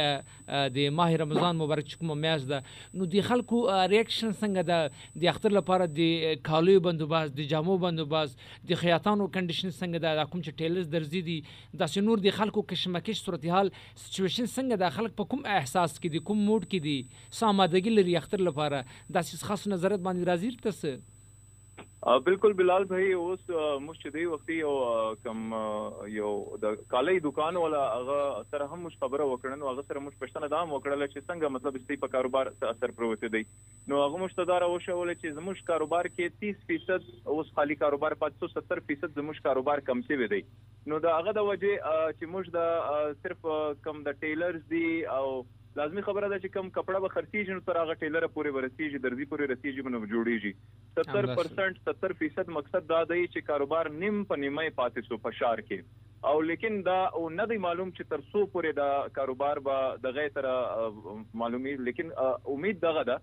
د 0.77 0.95
ماه 1.01 1.17
رمضان 1.25 1.59
مبارک 1.63 1.97
کوم 2.03 2.15
میاش 2.27 2.47
ده. 2.53 2.63
نو 2.95 3.11
د 3.17 3.27
خلکو 3.31 3.65
ریاکشن 3.95 4.31
څنګه 4.43 4.63
ده؟ 4.71 4.79
د 5.25 5.35
اختر 5.39 5.55
لپاره 5.55 5.87
د 5.97 6.39
کالو 6.47 6.73
بندوباس 6.85 7.29
د 7.41 7.47
جامو 7.51 7.75
بندوباس 7.83 8.33
د 8.71 8.81
خیاطانو 8.81 9.27
کنډیشن 9.37 9.75
څنګه 9.75 9.99
دا 10.05 10.25
کوم 10.31 10.41
چې 10.47 10.57
ټیلرز 10.63 10.89
درځي 10.95 11.23
دي؟ 11.29 11.37
د 11.83 12.07
نور 12.07 12.25
د 12.25 12.35
خلکو 12.39 12.65
کشمکش 12.73 13.21
صورتحال 13.27 13.71
سچویشن 14.05 14.51
څنګه 14.57 14.81
د 14.83 14.97
خلک 14.97 15.15
په 15.21 15.31
کوم 15.35 15.47
احساس 15.59 15.95
کې 16.01 16.09
دي؟ 16.17 16.25
کوم 16.31 16.43
موډ 16.49 16.67
کې 16.73 16.81
دي؟ 16.89 16.99
آمادگی 17.53 17.95
لري 17.95 18.19
اختر 18.23 18.45
لپاره؟ 18.49 18.83
داسې 19.19 19.51
خاص 19.53 19.69
نظرت 19.75 20.05
باندې 20.09 20.29
راځي، 20.33 20.51
تاسو؟ 20.67 21.18
بالکل 22.07 22.53
بلال 22.53 22.85
بھائی 22.89 23.13
اوس 23.13 23.51
مشدی 23.83 24.25
وختي 24.27 24.61
او 24.63 24.75
کم 25.23 25.55
یو، 26.09 26.29
د 26.63 26.75
کالای 26.95 27.19
دکان 27.25 27.57
ولا 27.57 27.81
هغه 27.95 28.45
سره 28.51 28.67
هم 28.75 28.79
مش 28.89 28.99
خبره 29.01 29.27
وکړن 29.31 29.65
او 29.65 29.73
هغه 29.73 29.85
سره 29.89 30.03
مش 30.05 30.15
پښتنه 30.21 30.51
دام 30.53 30.71
وکړل 30.75 31.03
چې 31.07 31.27
څنګه 31.31 31.53
مطلب 31.57 31.81
استي 31.81 31.97
په 32.05 32.13
کاروبار 32.15 32.53
اثر 32.71 32.95
پروت 33.01 33.27
دی۔ 33.35 33.43
نو 33.93 34.05
هغه 34.05 34.23
مشتدار 34.23 34.69
او 34.69 34.79
شول 34.87 35.13
چې 35.15 35.37
زموږ 35.41 35.67
کاروبار 35.73 36.11
کې 36.15 36.27
30% 36.47 37.37
اوس 37.37 37.53
خالی 37.59 37.81
کاروبار 37.85 38.19
570% 38.25 39.21
زموږ 39.21 39.37
کاروبار 39.51 39.87
کم 39.93 40.07
شوی 40.09 40.33
دی۔ 40.35 40.43
نو 40.93 41.05
دا 41.07 41.21
هغه 41.21 41.39
د 41.39 41.53
وجه 41.53 41.77
چې 41.85 42.25
موږ 42.35 42.45
د 42.59 43.17
صرف 43.23 43.41
کم 43.89 44.03
د 44.11 44.21
ټیلرز 44.25 44.63
دی، 44.75 44.89
او 45.19 45.27
لازمی 45.79 46.03
خبره 46.09 46.29
ده 46.33 46.39
چې 46.43 46.55
کم 46.57 46.71
کپڑا 46.77 46.99
به 47.05 47.11
خرڅیږي 47.15 47.57
نو 47.57 47.65
تر 47.71 47.79
هغه 47.81 47.95
ټیلر 48.03 48.25
پورې 48.35 48.51
ورسیږي 48.57 48.99
درځي 49.07 49.27
پورې 49.33 49.45
رسیږي 49.53 49.83
نو 49.95 50.01
جوړیږي. 50.13 50.53
70% 50.99 51.81
70% 51.89 52.53
مقصد 52.59 52.89
دا 52.93 53.01
دی 53.13 53.23
چې 53.23 53.49
کاروبار 53.53 53.91
نیم 54.03 54.21
په 54.33 54.43
نیمه 54.45 54.77
پاتې 54.83 55.11
سو 55.11 55.19
په 55.27 55.39
شار 55.41 55.65
کې. 55.71 56.07
او 56.29 56.37
لیکن 56.51 56.79
دا 56.87 56.99
او 57.19 57.21
نه 57.39 57.45
دی 57.51 57.57
معلوم 57.65 57.91
چې 57.97 58.13
تر 58.13 58.23
څو 58.31 58.41
پورې 58.55 58.79
دا 58.79 58.91
کاروبار 59.19 59.61
به 59.67 59.77
د 60.07 60.17
غیر 60.17 60.33
تر 60.39 60.49
معلومي 61.43 61.75
لیکن 61.89 62.15
امید 62.55 62.81
دغه 62.87 63.05
ده. 63.11 63.17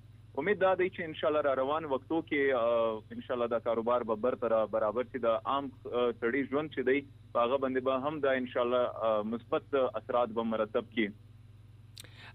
امید 0.44 0.58
دا 0.62 0.72
دی 0.80 0.88
چې 0.94 1.10
ان 1.10 1.14
شاء 1.18 1.28
الله 1.30 1.44
را 1.48 1.52
روان 1.62 1.86
وختو 1.92 2.22
کې 2.30 3.14
ان 3.18 3.22
شاء 3.28 3.36
الله 3.36 3.52
دا 3.56 3.60
کاروبار 3.68 4.08
به 4.10 4.16
بر 4.24 4.36
تر 4.46 4.56
برابر 4.78 5.12
شي. 5.12 5.24
د 5.28 5.38
عام 5.54 5.70
سړي 5.84 6.42
ژوند 6.50 6.74
چې 6.76 6.82
دی 6.90 7.00
هغه 7.36 7.58
باندې 7.64 7.82
به 7.90 8.08
هم 8.08 8.26
دا 8.26 8.34
ان 8.42 8.50
شاء 8.56 8.64
الله 8.66 9.30
مثبت 9.36 9.80
اثرات 10.02 10.36
به 10.40 10.52
مرتب 10.56 10.92
کړي. 10.96 11.08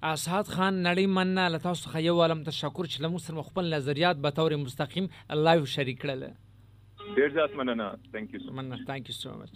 اسعد 0.02 0.46
خان 0.48 0.82
نړۍ 0.82 1.06
مننه. 1.06 1.48
له 1.48 1.58
تاسو 1.58 1.88
څخه 1.88 1.96
یو 2.04 2.20
عالم 2.22 2.44
تشکر 2.44 2.84
چې 2.84 3.00
لمو 3.04 3.18
سره 3.18 3.42
خپل 3.48 3.74
نظریات 3.74 4.16
به 4.16 4.30
تور 4.30 4.56
مستقیم 4.56 5.06
لایو 5.30 5.64
شریک 5.64 5.98
کړل. 6.02 6.22
ډیر 7.16 7.30
ځات 7.36 7.56
مننه. 7.56 7.88
ثانک 8.12 8.34
یو 8.34 8.52
مننه. 8.52 8.84
ثانک 8.86 9.10
یو 9.10 9.14
سو 9.14 9.34
مچ 9.42 9.54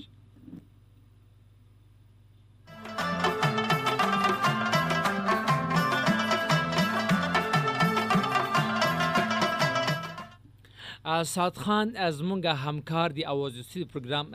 سات 11.05 11.59
خان 11.59 11.97
از 11.97 12.23
مونږه 12.23 12.53
همکار 12.65 13.09
دی 13.17 13.25
اوازې 13.25 13.63
سي 13.71 13.85
پروګرام 13.85 14.29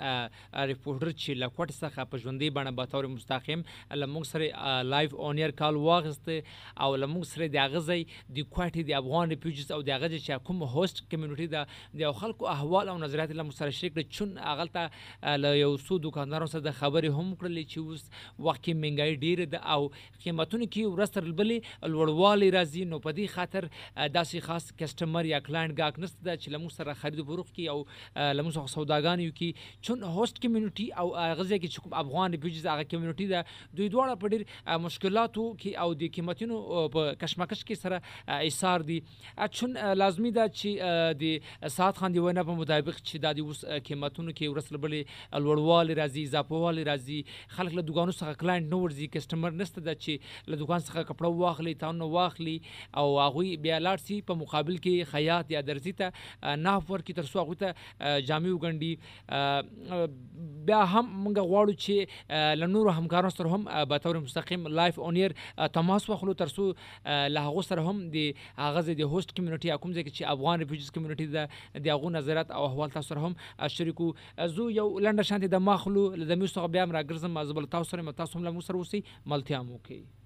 ریپورټر 0.71 1.10
چې 1.21 1.38
لکوټ 1.43 1.69
څخه 1.77 2.05
په 2.12 2.17
ژوندۍ 2.25 2.49
باندې 2.58 2.73
به 2.79 2.86
تور 2.91 3.08
مستقیم 3.13 3.63
لمونږ 4.01 4.25
سره 4.32 4.84
لایو 4.89 5.17
اونیر 5.27 5.51
کال 5.62 5.75
واغسته، 5.75 6.43
او 6.77 6.95
لمونږ 6.95 7.25
سره 7.32 7.47
د 7.47 7.58
اغزي 7.63 8.05
د 8.36 8.45
کوټي 8.53 8.84
د 8.89 8.91
افغان 8.99 9.34
ریفیوجیز 9.34 9.71
او 9.77 9.82
د 9.88 9.89
اغزي 9.95 10.19
چې 10.19 10.45
کوم 10.49 10.62
هوست 10.75 11.01
کمیونټي 11.10 11.47
دا 11.55 11.63
د 12.03 12.13
خلکو 12.19 12.51
احوال 12.53 12.93
او 12.93 12.97
نظریات 13.05 13.34
لمونږ 13.34 13.55
سره 13.62 13.77
شریک 13.79 13.95
کړي. 13.95 14.05
چون 14.19 14.38
اغلته 14.38 15.38
ل 15.41 15.58
یو 15.62 15.73
سو 15.88 15.97
دکاندارو 16.05 16.51
سره 16.53 16.67
د 16.67 16.77
خبرې 16.84 17.10
هم 17.17 17.34
کړلې 17.41 17.63
چې 17.71 17.77
اوس 17.79 18.03
وخت 18.38 18.62
کې 18.62 18.73
منګای 18.84 19.17
ډیر 19.25 19.39
ده، 19.45 19.60
او 19.73 19.82
قیمتونه 20.23 20.65
کې 20.69 20.86
ورستر 20.93 21.23
البلې 21.25 21.58
الوړوالي 21.89 22.53
راځي. 22.58 22.86
نو 22.93 23.01
په 23.10 23.17
دې 23.17 23.25
خاطر 23.36 23.63
داسې 23.97 24.47
خاص 24.47 24.71
کسٹمر 24.86 25.34
یا 25.34 25.39
کلاینټ 25.49 25.73
گاک 25.84 25.99
نست 26.05 26.17
چې 26.23 26.59
لمو 26.60 26.69
سره 26.76 26.93
خرید 26.93 27.19
و 27.19 27.28
فروخت 27.32 27.56
کی 27.56 27.67
او 27.74 27.80
لمو 28.15 28.52
سره 28.52 28.67
سوداګان 28.76 29.19
یو 29.26 29.32
کی. 29.32 29.50
چون 29.82 30.04
هوست 30.04 30.39
کمیونټي 30.43 30.88
او 31.00 31.08
غزه 31.15 31.58
کې 31.60 31.80
کوم 31.84 31.93
افغان 32.04 32.34
ریفیوجیز 32.36 32.65
هغه 32.65 32.84
کمیونټي 32.84 33.28
ده، 33.34 33.45
دوی 33.76 33.89
دواړه 33.89 34.15
په 34.22 34.28
ډیر 34.34 34.43
مشکلاتو 34.86 35.43
کې 35.62 35.72
او 35.84 35.93
د 35.93 36.12
قیمتونو 36.15 36.89
په 36.95 37.15
کشمکش 37.22 37.63
کې 37.63 37.76
سره 37.84 37.98
ایثار 38.48 38.86
دي 38.89 39.00
چون 39.60 39.78
لازمی 40.02 40.32
ده 40.38 40.48
چې 40.60 40.69
د 41.22 41.69
سات 41.76 42.02
خان 42.04 42.13
دی 42.15 42.19
ونه 42.26 42.43
په 42.50 42.58
مطابق 42.62 43.00
چې 43.02 43.15
د 43.26 43.39
اوس 43.45 43.63
قیمتونو 43.89 44.32
کې 44.32 44.45
ورسل 44.54 44.78
بلې 44.84 45.02
لوړوال 45.45 45.95
راځي 46.02 46.22
اضافهوال 46.28 46.84
راځي. 46.91 47.19
خلک 47.58 47.74
له 47.80 47.82
دکانو 47.89 48.17
څخه 48.19 48.39
کلاینټ 48.41 48.65
نو 48.74 48.82
ورځي 48.84 49.08
کسٹمر 49.15 49.52
نشته 49.62 49.86
د 49.88 50.00
چې 50.04 50.13
له 50.54 50.62
دکان 50.63 50.82
څخه 50.88 51.08
کپڑا 51.12 51.30
واخلي 51.41 51.74
تاسو 51.86 52.10
واخلي، 52.15 52.58
او 53.00 53.08
هغه 53.19 53.62
بیا 53.65 53.80
لاړ 53.86 53.98
سي 54.08 54.22
په 54.32 54.41
مقابل 54.41 54.78
کې 54.78 55.12
خیاط 55.13 55.52
یا 55.56 55.62
درزي 55.69 55.93
ته. 56.02 56.12
ناف 56.55 56.91
ورکی 56.91 57.13
تر 57.13 57.25
څو 57.31 57.38
هغه 57.43 57.55
ته 57.62 58.21
جامع 58.29 58.51
وګنډي 58.55 58.93
بیا 60.69 60.81
هم 60.93 61.05
موږ 61.23 61.38
غواړو 61.51 61.73
چې 61.83 61.95
لنور 62.62 62.91
همکارانو 62.99 63.35
سره 63.38 63.49
هم 63.55 63.85
به 63.93 63.97
تور 64.05 64.19
مستقیم 64.25 64.67
لایف 64.81 64.99
اونیر 65.07 65.35
تماس 65.79 66.09
واخلو 66.09 66.33
تر 66.43 66.53
څو 66.55 66.67
له 67.35 67.45
هغه 67.47 67.65
سره 67.69 67.81
هم 67.89 67.97
د 68.17 68.17
هغه 68.59 68.97
د 69.01 69.01
هوست 69.15 69.35
کمیونټي 69.39 69.69
کوم 69.85 69.93
ځای 69.97 70.03
چې 70.03 70.23
افغان 70.35 70.59
ریفیوجیز 70.65 70.91
کمیونټي 70.99 71.27
د 71.35 71.83
د 71.88 71.88
هغه 71.95 72.13
نظرات 72.19 72.55
او 72.59 72.65
احوال 72.69 72.95
تاسو 72.97 73.13
سره 73.13 73.25
هم 73.25 73.33
شریکو 73.79 74.12
زو 74.55 74.69
یو 74.69 74.88
لنډه 74.99 75.23
شانتي 75.31 75.51
د 75.55 75.67
ماخلو 75.71 76.07
د 76.31 76.41
میوسو 76.43 76.67
بیا 76.77 76.85
راګرزم 76.85 77.38
مزبل 77.41 77.69
تاسو 77.75 77.91
سره 77.95 78.17
تاسو 78.23 78.39
هم 78.39 78.49
له 78.49 78.57
مو 78.59 78.65
سره 78.69 78.85
وسی 78.85 79.03
ملتیا 79.33 79.62
مو 79.69 79.83
کوي 79.89 80.18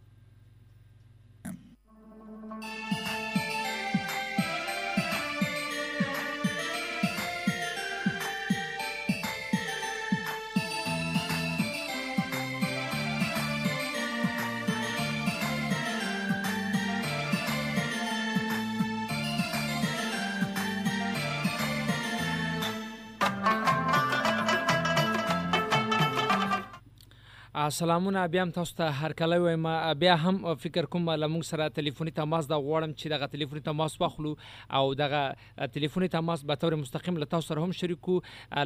سلامونه، 27.69 28.27
بیا 28.27 28.43
هم 28.43 28.51
تاسو 28.51 28.75
ته 28.75 28.89
هرکلی 28.89 29.37
وایم. 29.37 29.67
بیا 29.99 30.15
هم 30.15 30.55
فکر 30.55 30.85
کوم 30.85 31.09
له 31.09 31.27
موږ 31.27 31.43
سره 31.49 31.69
تلیفوني 31.69 32.11
تماس 32.11 32.47
دا 32.49 32.57
غواړم 32.57 32.93
چې 32.99 33.07
دغه 33.13 33.25
تلیفوني 33.33 33.61
تماس 33.67 34.01
واخلو 34.01 34.35
او 34.79 34.93
دغه 34.93 35.35
تلیفوني 35.73 36.07
تماس 36.07 36.43
به 36.43 36.55
طور 36.55 36.75
مستقیم 36.75 37.17
له 37.17 37.25
تاسو 37.25 37.47
سره 37.47 37.63
هم 37.63 37.71
شریکو 37.71 38.15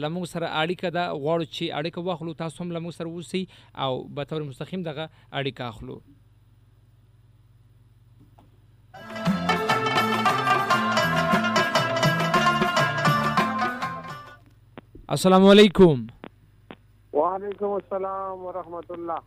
له 0.04 0.10
موږ 0.10 0.26
سره 0.34 0.48
اړیکه 0.48 0.90
ده 0.98 1.04
غواړو 1.10 1.46
چې 1.56 1.64
اړیکه 1.80 2.00
واخلو، 2.10 2.34
تاسو 2.34 2.64
هم 2.64 2.72
له 2.72 2.80
موږ 2.80 2.92
سره 2.92 3.08
اوسئ 3.08 3.46
او 3.76 4.04
به 4.04 4.24
طور 4.24 4.42
مستقیم 4.44 4.82
دغه 4.84 5.10
اړیکه 5.34 5.62
اخلو. 5.62 6.02
السلام 15.16 15.46
علیکم. 15.50 16.17
وعلیکم 17.18 17.72
السلام 17.76 18.42
ورحمت 18.46 18.90
الله 18.96 19.20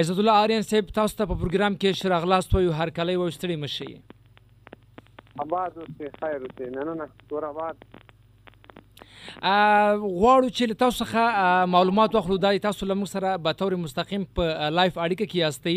عزت 0.00 0.18
الله 0.18 0.44
آریان 0.44 0.62
صاحب 0.68 0.92
تاسو 0.98 1.16
ته 1.16 1.24
په 1.30 1.34
پروګرام 1.40 1.74
کې 1.80 1.98
شراغلاست 2.02 2.54
وایو 2.54 2.76
هر 2.76 2.92
کله 2.98 3.16
و 3.22 3.26
ستړي 3.36 3.56
مشي 3.64 3.88
آباد 5.44 5.76
اوسه 5.82 6.10
خیر 6.22 6.38
اوسه 6.46 6.68
نه 6.76 6.94
نه 7.00 7.06
تور 7.32 7.46
آباد 7.48 7.76
غواړو 9.42 10.48
چې 10.56 10.78
تاسو 10.84 11.04
څخه 11.04 11.66
معلومات 11.74 12.16
واخلو 12.18 12.38
دا 12.46 12.52
تاسو 12.68 12.88
لمو 12.92 13.10
سره 13.14 13.34
به 13.48 13.58
تور 13.64 13.76
مستقیم 13.82 14.24
په 14.40 14.70
لایف 14.78 14.98
اړیکه 14.98 15.26
کې 15.32 15.38
یاستئ. 15.44 15.76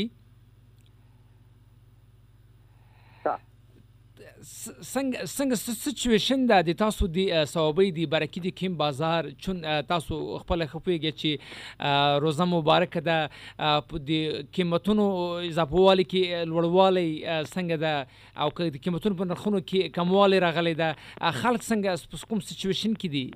څنګه 4.45 5.25
څنګه 5.25 5.55
سچويشن 5.83 6.41
دا 6.49 6.57
د 6.65 6.75
تاسو 6.79 7.07
د 7.13 7.45
ثوابي 7.51 7.85
دی 7.97 8.03
برکې 8.13 8.39
د 8.45 8.49
کیم 8.59 8.73
بازار 8.81 9.29
چون 9.45 9.61
تاسو 9.91 10.17
خپل 10.43 10.65
خپويږي 10.73 11.11
چې 11.21 11.31
روزه 12.25 12.45
مبارک 12.51 12.97
ده 13.07 13.17
د 14.09 14.11
قیمتونو 14.57 15.05
اضافوالي 15.47 16.05
کې 16.11 16.51
لوړوالي 16.51 17.09
څنګه 17.55 17.77
ده 17.85 17.93
او 18.43 18.49
که 18.59 18.69
د 18.75 18.77
قیمتونو 18.85 19.19
په 19.23 19.29
نرخونو 19.31 19.63
کې 19.63 19.95
کموالی 19.97 20.43
راغلی 20.45 20.75
ده. 20.83 20.89
خلک 21.41 21.61
څنګه 21.69 21.89
کوم 22.29 22.39
سچويشن 22.51 22.93
کې 23.01 23.09
دي؟ 23.15 23.27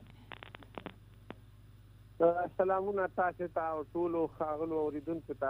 سلامونه 2.62 3.04
تاسو 3.24 3.50
ته 3.58 3.64
او 3.74 3.84
ټول 3.98 4.22
خاغلو 4.38 4.86
اوریدونکو 4.86 5.34
ته. 5.42 5.50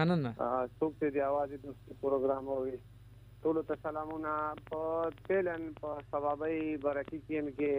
مننه. 0.00 0.30
څوک 0.78 0.92
چې 1.00 1.06
دی 1.14 1.20
اواز 1.30 1.50
د 1.64 1.66
پروګرام 2.02 2.44
اوریدونکو 2.58 2.95
ټول 3.46 3.58
ته 3.66 3.74
سلامونه. 3.80 4.30
په 4.68 5.10
تلن 5.26 5.64
په 5.80 5.90
سببي 6.12 6.62
برکې 6.84 7.18
کې 7.26 7.50
کې 7.58 7.74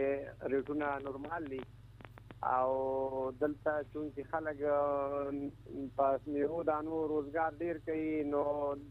ریټونه 0.51 0.91
نورمال 1.05 1.47
دي. 1.53 1.59
او 2.49 2.69
دلته 3.39 3.73
چې 3.93 4.21
خلک 4.29 4.61
په 5.97 6.05
میو 6.35 6.59
دانو 6.69 6.99
روزګار 7.11 7.57
ډیر 7.63 7.79
کوي 7.87 8.13
نو 8.33 8.43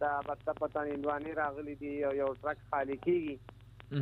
دا 0.03 0.11
پته 0.27 0.55
پته 0.59 0.83
نیوانی 0.89 1.33
راغلي 1.39 1.77
دي 1.85 1.93
او 2.09 2.11
یو 2.19 2.27
ټرک 2.43 2.61
خالی 2.73 2.97
کیږي. 3.07 3.37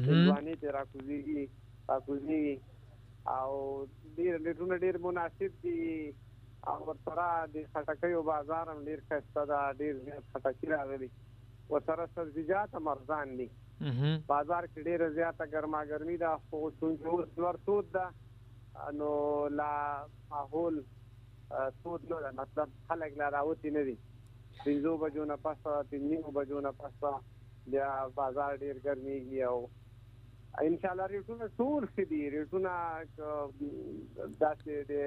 نیوانی 0.08 0.54
ته 0.62 0.72
راکوزيږي 0.78 1.44
راکوزيږي 1.90 2.56
او 3.36 3.52
ډیر 4.16 4.40
ریټونه 4.48 4.80
ډیر 4.86 4.98
مناسب 5.06 5.62
دي. 5.66 5.84
او 6.72 6.76
ورسره 6.88 7.28
د 7.54 7.70
خټکیو 7.76 8.26
بازار 8.32 8.74
هم 8.74 8.84
ډیر 8.90 9.06
ښه 9.08 9.46
ده 9.52 9.62
ډیر 9.84 9.94
خټکی 10.32 10.74
راغلي. 10.74 11.10
ورسره 11.68 12.08
سبزیجات 12.14 12.74
هم 12.74 12.88
ارزان 12.88 13.36
دي. 13.36 13.48
بازار 14.32 14.64
کې 14.66 14.80
ډیره 14.88 15.06
زیاته 15.18 15.44
ګرما 15.52 15.84
ګرمي 15.90 16.16
ده 16.24 16.30
خو 16.50 16.70
څنګه 16.80 17.06
اوس 17.06 17.28
نور 17.38 17.56
سود 17.66 17.86
ده. 17.92 18.06
نو 18.98 19.10
لا 19.60 19.72
ماحول 20.30 20.82
سود 21.82 22.02
نه 22.10 22.18
ده. 22.20 22.30
مطلب 22.42 22.68
خلک 22.88 23.12
لا 23.22 23.28
راوتی 23.36 23.70
نه 23.70 23.82
دي. 23.84 23.96
پنځو 24.64 24.92
بجو 25.02 25.24
نه 25.24 25.36
پس 25.36 25.62
پنځو 25.92 26.30
بجو 26.40 26.60
نه 26.60 26.72
پس 26.72 26.94
بیا 27.66 27.88
بازار 28.14 28.56
ډیر 28.56 28.76
ګرميږي 28.84 29.42
او 29.48 29.68
ان 30.62 30.74
شاء 30.82 30.92
الله 30.92 31.06
ریټونه 31.06 31.46
ټول 31.58 31.82
ښه 31.94 32.04
دي. 32.10 32.22
ریټونه 32.34 32.72
داسې 34.40 34.72
دي 34.90 35.04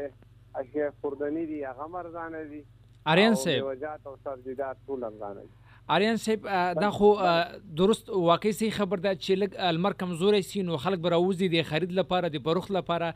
اشیاء 0.62 0.90
خوردنی 1.02 1.46
دي 1.52 1.60
هغه 1.66 1.88
مرزانه 1.88 2.44
دي. 2.52 2.62
اریان 3.14 3.36
سه 3.44 3.64
وجات 3.70 4.08
او 4.08 4.16
سبزیجات 4.24 4.78
ټول 4.88 5.00
مرزانه 5.06 5.42
دي. 5.42 5.54
آریان 5.90 6.18
صاحب 6.18 6.48
دا 6.82 6.90
خو 6.92 7.16
درست 7.78 8.10
واقعي 8.10 8.52
صحیح 8.52 8.72
خبر 8.78 9.00
ده 9.04 9.16
چې 9.16 9.38
لګ 9.42 9.68
المر 9.68 9.94
کمزوري 10.00 10.42
سي 10.48 10.62
نو 10.70 10.78
خلک 10.86 11.00
براوزي 11.06 11.48
د 11.54 11.62
خرید 11.70 11.94
لپاره 12.00 12.30
د 12.34 12.44
بروخ 12.48 12.68
لپاره. 12.78 13.14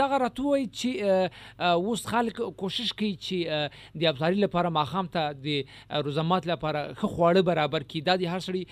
دا 0.00 0.08
غراتوي 0.12 0.66
چې 0.80 1.30
اوس 1.68 2.04
خلک 2.10 2.40
کوشش 2.62 2.92
کوي 2.92 3.12
چې 3.28 4.02
د 4.02 4.10
ابزاري 4.12 4.42
لپاره 4.44 4.74
ماخام 4.78 5.08
ته 5.16 5.32
د 5.46 6.04
روزمات 6.08 6.50
لپاره 6.52 6.84
خو 7.00 7.08
خواړه 7.14 7.48
برابر 7.50 7.88
کی 7.94 8.04
دا 8.10 8.16
د 8.24 8.34
هر 8.34 8.44
سړي 8.48 8.62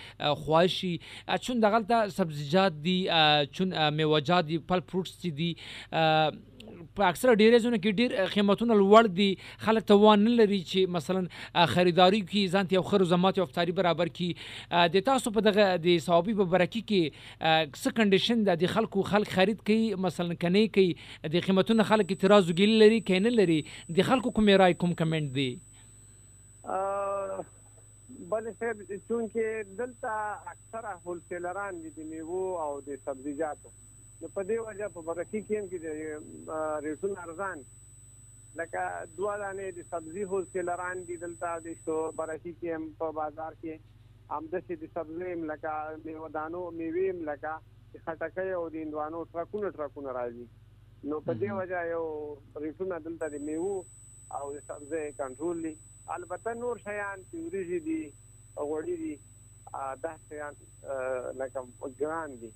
خواهشي 0.45 0.93
چون 1.47 1.65
دغلته 1.67 2.09
سبزیجات 2.19 2.81
دي 2.89 2.99
چون 3.61 3.75
میوجات 4.03 4.51
دي 4.53 4.59
پل 4.73 4.85
فروټس 4.93 5.35
دي 5.41 5.51
په 6.97 7.09
اکثره 7.09 7.33
ډیره 7.43 7.59
زونه 7.65 7.79
کې 7.83 7.91
ډیر 8.01 8.11
قیمتونه 8.35 8.75
لوړ 8.81 9.05
دي. 9.19 9.31
خلک 9.67 9.89
ته 9.91 9.95
وان 10.03 10.25
نه 10.25 10.33
لري 10.41 10.61
چې 10.71 10.81
مثلا 10.97 11.67
خریداري 11.75 12.21
کی 12.33 12.43
ځان 12.55 12.71
ته 12.73 12.83
خرو 12.91 13.09
زمات 13.13 13.39
او 13.39 13.45
افطاری 13.49 13.73
برابر 13.81 14.13
کی 14.21 14.29
د 14.97 15.07
تاسو 15.11 15.35
په 15.39 15.47
دغه، 15.49 15.65
د 15.87 15.99
ثوابي 16.09 16.35
په 16.41 16.47
برکی 16.57 16.83
کې 16.91 17.03
څه 17.83 17.91
کنډیشن 18.01 18.39
د 18.49 18.75
خلکو 18.75 19.07
خلک 19.13 19.29
خرید 19.39 19.61
کوي، 19.71 19.87
مثلا 20.07 20.35
کني 20.47 20.67
کوي. 20.79 20.93
د 21.37 21.47
قیمتونه 21.47 21.83
خلک 21.93 22.07
اعتراض 22.17 22.51
وګیل 22.51 22.73
لري 22.85 23.01
کین 23.13 23.31
لري؟ 23.41 23.61
د 23.99 24.09
خلکو 24.11 24.35
کوم 24.39 24.49
رائے 24.65 24.75
کوم 24.85 24.93
کمنټ 25.03 25.27
دی؟ 25.41 25.51
بل 28.33 28.45
صاحب، 28.59 28.77
چونکه 29.09 29.45
دلته 29.79 30.11
اکثره 30.53 30.93
هول 31.07 31.19
سیلران 31.29 31.81
دي، 31.81 31.91
د 31.97 32.07
میوه 32.13 32.67
او 32.67 32.73
د 32.87 33.01
سبزیجاتو. 33.09 33.73
نو 34.23 34.29
په 34.35 34.43
دې 34.49 34.59
وجه 34.67 34.89
په 34.97 35.01
برکی 35.07 35.41
کې 35.47 35.59
کې 35.71 35.79
د 35.85 35.87
ریټون 36.85 37.13
ارزان. 37.23 37.63
لکه 38.61 38.83
دوا 39.19 39.35
دانې 39.43 39.69
د 39.77 39.81
سبزی 39.91 40.25
هول 40.31 40.45
سیلران 40.53 40.99
دي 41.09 41.17
دلته 41.25 41.53
د 41.67 41.77
شو 41.85 41.97
برکی 42.21 42.53
کې 42.61 42.73
په 42.99 43.17
بازار 43.19 43.53
کې 43.63 43.75
آمده 44.39 44.61
د 44.83 44.93
سبزی 44.97 45.33
لکه 45.53 45.73
میوه 46.05 46.29
دانو 46.37 46.63
میوه 46.81 47.15
لکه 47.31 47.53
خټکې 48.05 48.53
او 48.59 48.65
د 48.75 48.77
اندوانو 48.85 49.25
ټرکونه 49.33 49.71
ټرکونه 49.79 50.15
راځي. 50.19 50.47
نو 51.09 51.21
په 51.27 51.33
دې 51.41 51.51
وجه 51.59 51.81
یو 51.95 52.05
ریټون 52.65 52.95
دلته 53.07 53.29
د 53.35 53.47
میوه 53.49 53.85
او 54.41 54.45
د 54.57 54.59
سبزی 54.69 55.05
کنټرول 55.21 55.63
دي. 55.67 55.75
البته 56.17 56.55
نور 56.65 56.79
شیان 56.85 57.19
پیوريږي 57.31 57.81
دي 57.87 58.03
غوړي 58.69 58.97
دي 59.03 59.15
دا 60.05 60.13
شیان 60.29 60.55
لکه 61.41 61.61
ګران 62.01 62.31
دي. 62.45 62.51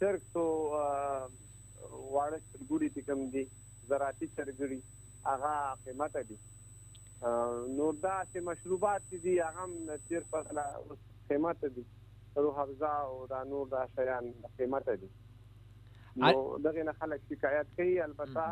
چرګ 0.00 0.20
تو 0.34 0.44
واړه 2.14 2.38
چرګوړي 2.50 2.88
چې 2.94 3.00
کوم 3.06 3.20
دي 3.34 3.44
زراعتي 3.92 4.26
چرګړي 4.36 4.80
هغه 5.28 5.52
قیمت 5.84 6.16
دي. 6.28 6.38
نور 7.78 7.94
دا 8.02 8.16
چې 8.32 8.38
مشروبات 8.48 9.02
دي 9.12 9.34
هغه 9.40 9.64
هم 9.64 9.72
تیر 10.08 10.22
په 10.30 10.38
قیمت 11.28 11.64
دي. 11.76 11.84
روح 12.44 12.58
افزا 12.64 12.92
او 13.06 13.14
دا 13.30 13.40
نور 13.52 13.66
دا 13.74 13.82
شیان 13.94 14.26
قیمت 14.58 14.90
دي. 15.02 15.10
نو 16.24 16.32
دغه 16.66 16.82
نه 16.88 16.92
خلک 17.00 17.20
شکایت 17.30 17.68
کوي 17.76 18.00
البته 18.06 18.44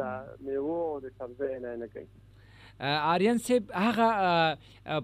دا 0.00 0.10
میوه 0.46 0.78
او 0.90 1.00
د 1.06 1.16
سبزی 1.18 1.52
نه 1.64 1.76
نه 1.82 1.88
کوي. 1.96 2.08
آریان 2.80 3.38
صاحب، 3.38 3.72
هغه 3.74 4.08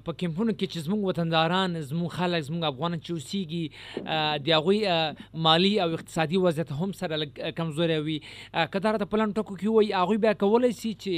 په 0.05 0.13
کمپونو 0.21 0.53
کې 0.53 0.67
چې 0.73 0.79
زموږ 0.87 1.01
وطنداران، 1.09 1.77
زموږ 1.89 2.09
خلک، 2.19 2.45
زموږ 2.49 2.63
افغان 2.69 2.95
چې 3.01 3.11
اوسېږي 3.13 3.65
د 4.45 4.49
هغوی 4.57 4.81
مالی 5.47 5.73
او 5.85 5.89
اقتصادي 5.99 6.37
وضعیت 6.45 6.73
هم 6.73 6.93
سره 7.01 7.53
کمزوري 7.59 7.99
وي. 8.07 8.19
کدار 8.77 8.99
ته 9.03 9.05
پلان 9.05 9.35
ټکو 9.37 9.55
کې 9.61 9.69
وي 9.77 9.93
هغوی 9.93 10.19
بیا 10.25 10.33
کولای 10.45 10.73
شي 10.81 10.95
چې 10.95 11.15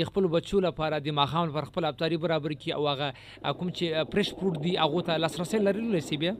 د 0.00 0.10
خپل 0.10 0.26
بچو 0.34 0.58
لپاره، 0.66 0.98
د 0.98 1.08
ماخام 1.20 1.54
پر 1.58 1.70
خپل 1.70 1.84
ابتاري 1.92 2.16
برابر 2.26 2.58
کی 2.64 2.70
او 2.80 2.82
هغه 2.88 3.08
کوم 3.54 3.70
چې 3.70 4.10
پرش 4.10 4.34
فروټ 4.34 4.66
دی 4.66 4.76
هغه 4.82 5.06
ته 5.10 5.22
لاسرسي 5.26 5.58
لري 5.68 5.88
لسی 5.96 6.16
بیا 6.26 6.34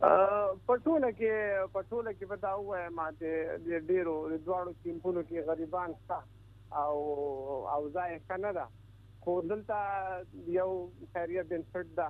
پټوله 0.00 1.10
کې 1.18 1.32
پټوله 1.72 2.10
کې 2.18 2.24
ودا 2.30 2.52
وای 2.56 2.84
ماته 2.98 3.30
د 3.64 3.68
ډیرو، 3.88 4.14
د 4.32 4.34
دواړو 4.46 4.72
کمپونو 4.84 5.20
کې 5.28 5.46
غریبان 5.48 5.90
شته. 6.02 6.39
او 6.72 6.96
او 7.74 7.82
ځای 7.96 8.20
کنه 8.28 8.52
ده. 8.52 8.66
خو 9.20 9.40
دلته 9.52 9.76
یو 10.58 10.70
خیریه 11.12 11.42
بنسټ 11.42 11.86
ده 11.96 12.08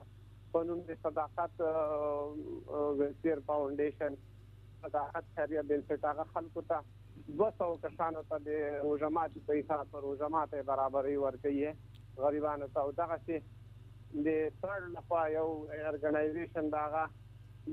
په 0.53 0.65
نوم 0.71 0.81
د 0.89 0.99
صداقت 1.03 1.61
ویلفیر 2.99 3.39
فاونډیشن. 3.47 4.13
صداقت 4.83 5.25
خیریه 5.37 5.63
بنسټ 5.63 6.05
هغه 6.05 6.25
خلکو 6.35 6.63
ته 6.73 6.83
دو 7.39 7.49
سو 7.59 7.67
کسانو 7.83 8.23
ته 8.29 8.39
د 8.45 8.49
روزمات 8.85 9.35
په 9.47 9.59
حساب 9.59 9.91
پر 9.91 10.01
روزمات 10.09 10.55
برابرۍ 10.71 11.17
ورکړي 11.25 11.75
غریبانو 12.25 12.69
ته 12.77 12.81
او 12.85 12.93
دغه 13.01 13.19
چې 13.27 13.35
د 14.27 14.29
سر 14.63 14.87
لخوا 14.95 15.25
یو 15.33 15.49
ارګنایزیشن 15.91 16.71
داغه 16.77 17.05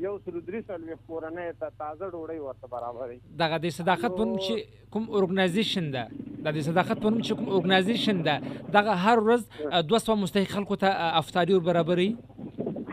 یو 0.05 0.13
سل 0.25 0.39
درې 0.47 0.61
سل 0.67 0.81
کورنۍ 1.07 1.53
ته 1.59 1.69
تازه 1.81 2.09
ډوډۍ 2.11 2.39
ورته 2.47 2.67
برابرې 2.75 3.37
دغه 3.43 3.57
د 3.67 3.75
صداقت 3.77 4.17
په 4.19 4.27
نوم 4.31 4.39
چې 4.47 4.89
کوم 4.95 5.09
ارګنایزیشن 5.21 5.91
ده؟ 5.97 6.26
د 6.45 6.61
صداقت 6.69 6.97
په 7.03 7.09
نوم 7.09 7.21
چې 7.21 7.33
کوم 7.37 7.47
اورګنایزیشن 7.49 8.17
ده 8.27 8.35
دغه 8.77 8.93
هر 9.05 9.17
ورځ 9.25 9.41
دوه 9.89 9.99
سوه 10.05 10.15
مستحق 10.23 10.49
خلکو 10.57 10.75
ته 10.83 10.89
افطاري 11.21 11.53
ور 11.53 11.63
برابري. 11.69 12.09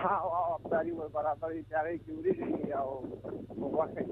ها 0.03 0.15
او 0.23 0.31
افطاري 0.57 0.93
ور 0.93 1.09
برابري 1.19 1.61
چې 1.71 1.77
کې 2.03 2.13
وریجې 2.19 2.73
او 2.81 2.89
غوښې 3.75 4.05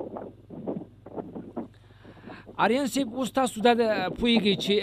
آریان 2.65 2.87
صاحب 2.95 3.15
اوس 3.15 3.31
تاسو 3.37 3.61
دا 3.67 3.73
پوهیږئ 3.75 4.55
چې 4.65 4.75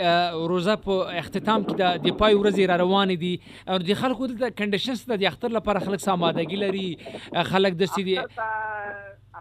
روزه 0.51 0.75
په 0.85 0.93
اختتام 1.21 1.63
کې 1.67 1.75
د 1.81 1.83
د 2.05 2.17
پای 2.21 2.33
ورځې 2.35 2.63
را 2.71 2.77
روانې 2.81 3.17
دي. 3.23 3.35
او 3.69 3.77
د 3.89 4.01
خلکو 4.01 4.27
د 4.31 4.33
کنډیشنز 4.61 4.99
د 5.11 5.25
اختر 5.31 5.49
لپاره 5.57 5.85
خلک 5.85 6.01
سامادګي 6.05 6.57
لري؟ 6.63 6.87
خلک 7.51 7.73
د 7.81 7.91
سړي 7.93 8.15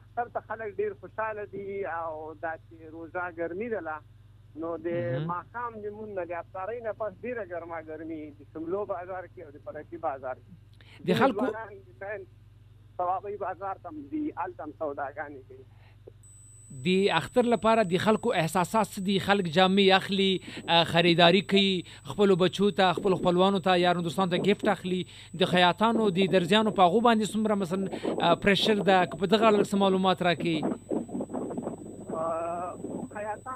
اختر 0.01 0.27
ته 0.35 0.41
خلک 0.49 0.69
ډیر 0.83 0.93
خوشاله 1.01 1.45
دي 1.57 1.69
او 1.97 2.35
دا 2.43 2.53
چې 2.67 2.75
روزه 2.97 3.23
ګرمي 3.41 3.69
ده 3.75 3.81
نو 4.57 4.77
د 4.77 4.89
ماقام 5.27 5.73
د 5.83 5.93
مون 5.97 6.15
نه 6.15 6.25
د 6.25 6.33
افطارۍ 6.43 6.79
نه 6.87 6.93
پس 7.01 7.13
ډیره 7.23 7.45
ګرما 7.53 7.81
ګرمي 7.89 8.21
د 8.39 8.41
شملو 8.53 8.85
بازار 8.93 9.25
کې 9.35 9.41
او 9.45 9.51
د 9.51 9.59
بازار 10.07 10.37
کې. 10.45 10.53
د 11.07 11.11
خلکو 11.21 11.47
ثوابي 12.99 13.37
بازار 13.37 13.77
تم 13.83 14.01
دي 14.13 14.25
التم 14.37 14.71
سوداګانی 14.79 15.43
کوي. 15.49 15.65
د 16.87 16.89
اختر 17.19 17.45
لپاره 17.51 17.83
د 17.91 18.01
خلکو 18.07 18.33
احساسات 18.41 18.99
دي؟ 19.05 19.19
خلک 19.27 19.47
جامې 19.47 19.87
اخلي 19.99 20.33
خریداري 20.91 21.41
کوي 21.53 21.71
خپل 22.11 22.35
بچو 22.43 22.71
ته 22.81 22.99
خپل 22.99 23.17
خپلوانو 23.21 23.61
ته 23.69 23.77
یا 23.83 23.93
هندستان 23.93 24.35
ته 24.35 24.45
گیفت 24.49 24.69
اخلي. 24.75 25.01
د 25.43 25.51
خیاطانو 25.55 26.11
د 26.19 26.29
درځانو 26.35 26.77
په 26.81 26.85
غو 26.95 27.01
باندې 27.09 27.25
سمره 27.33 27.55
مثلا 27.63 28.35
پرشر 28.45 28.85
د 28.91 29.17
په 29.23 29.27
دغه 29.37 29.81
معلومات 29.85 30.23
راکې؟ 30.29 30.88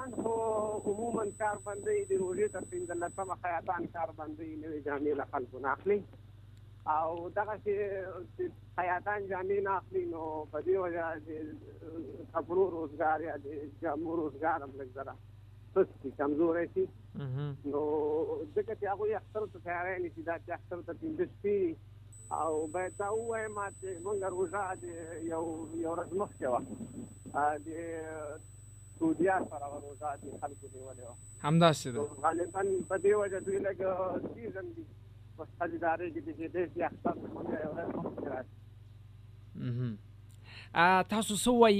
خیاطان 0.03 0.23
خو 0.23 0.91
عموما 0.91 1.23
کار 1.39 1.57
باندې 1.65 2.07
د 2.09 2.11
روزي 2.21 2.47
تر 2.53 2.95
لکه 3.03 3.35
خیاطان 3.43 3.85
کار 3.93 4.09
باندې 4.17 4.47
نوې 4.63 4.79
جامې 4.85 5.13
له 5.19 5.25
خلکو 5.31 5.59
نه 5.59 5.69
اخلي 5.73 6.03
او 6.95 7.29
دغه 7.37 7.55
چې 7.65 8.49
حیاتان 8.79 9.27
جامې 9.29 9.59
نه 9.67 9.71
اخلي 9.77 10.05
نو 10.05 10.23
په 10.51 10.61
دې 10.65 10.75
وجه 10.83 11.05
د 11.27 11.29
کپړو 12.33 12.65
روزګار 12.75 13.21
یا 13.27 13.35
د 13.45 13.47
جامو 13.81 14.15
روزګار 14.21 14.63
هم 14.63 14.71
لږ 14.79 14.89
ذره 14.95 15.15
سستی 15.75 16.11
کمزوری 16.17 16.67
شي 16.73 16.85
نو 17.71 17.83
ځکه 18.55 18.73
چې 18.79 18.85
هغوی 18.93 19.15
اختر 19.15 19.47
ته 19.53 19.59
تیاری 19.67 19.97
نیسي 20.03 20.23
دا 20.23 20.37
چې 20.45 20.51
اختر 20.57 20.81
ته 20.87 20.93
پنځه 20.93 21.25
شپې 21.33 21.75
او 22.41 22.67
باید 22.73 22.97
دا 23.03 23.13
ووایم 23.13 23.61
چې 23.79 23.87
مونږ 24.05 24.23
روژه 24.35 24.63
د 24.81 24.85
یو 25.33 25.43
یو 25.83 25.91
ورځ 25.95 26.09
مخکې 26.21 26.47
وه 26.53 26.61
د 27.65 27.69
سعودیا 29.03 29.37
سره 29.51 29.67
روژه 29.85 30.09
د 30.23 30.25
خلکو 30.41 30.65
نیولې 30.73 31.05
وه. 31.07 31.15
همداسې 31.45 31.87
ده. 31.95 32.01
غالبا 32.25 32.61
په 32.89 32.95
دې 33.03 33.13
وجه 33.21 33.39
دوی 33.47 33.59
لږ 33.67 33.77
سیزن 34.35 34.67
دي. 34.75 34.85
په 35.37 35.43
خریداري 35.59 36.07
کې 36.13 36.21
د 36.27 36.29
دې 36.55 36.63
چې 36.73 36.81
یو 37.63 37.71
ورځ 37.75 37.89
مخکې 38.05 38.27
راشي 38.33 38.57
تاسو 41.09 41.35
سو 41.39 41.51
وای 41.55 41.77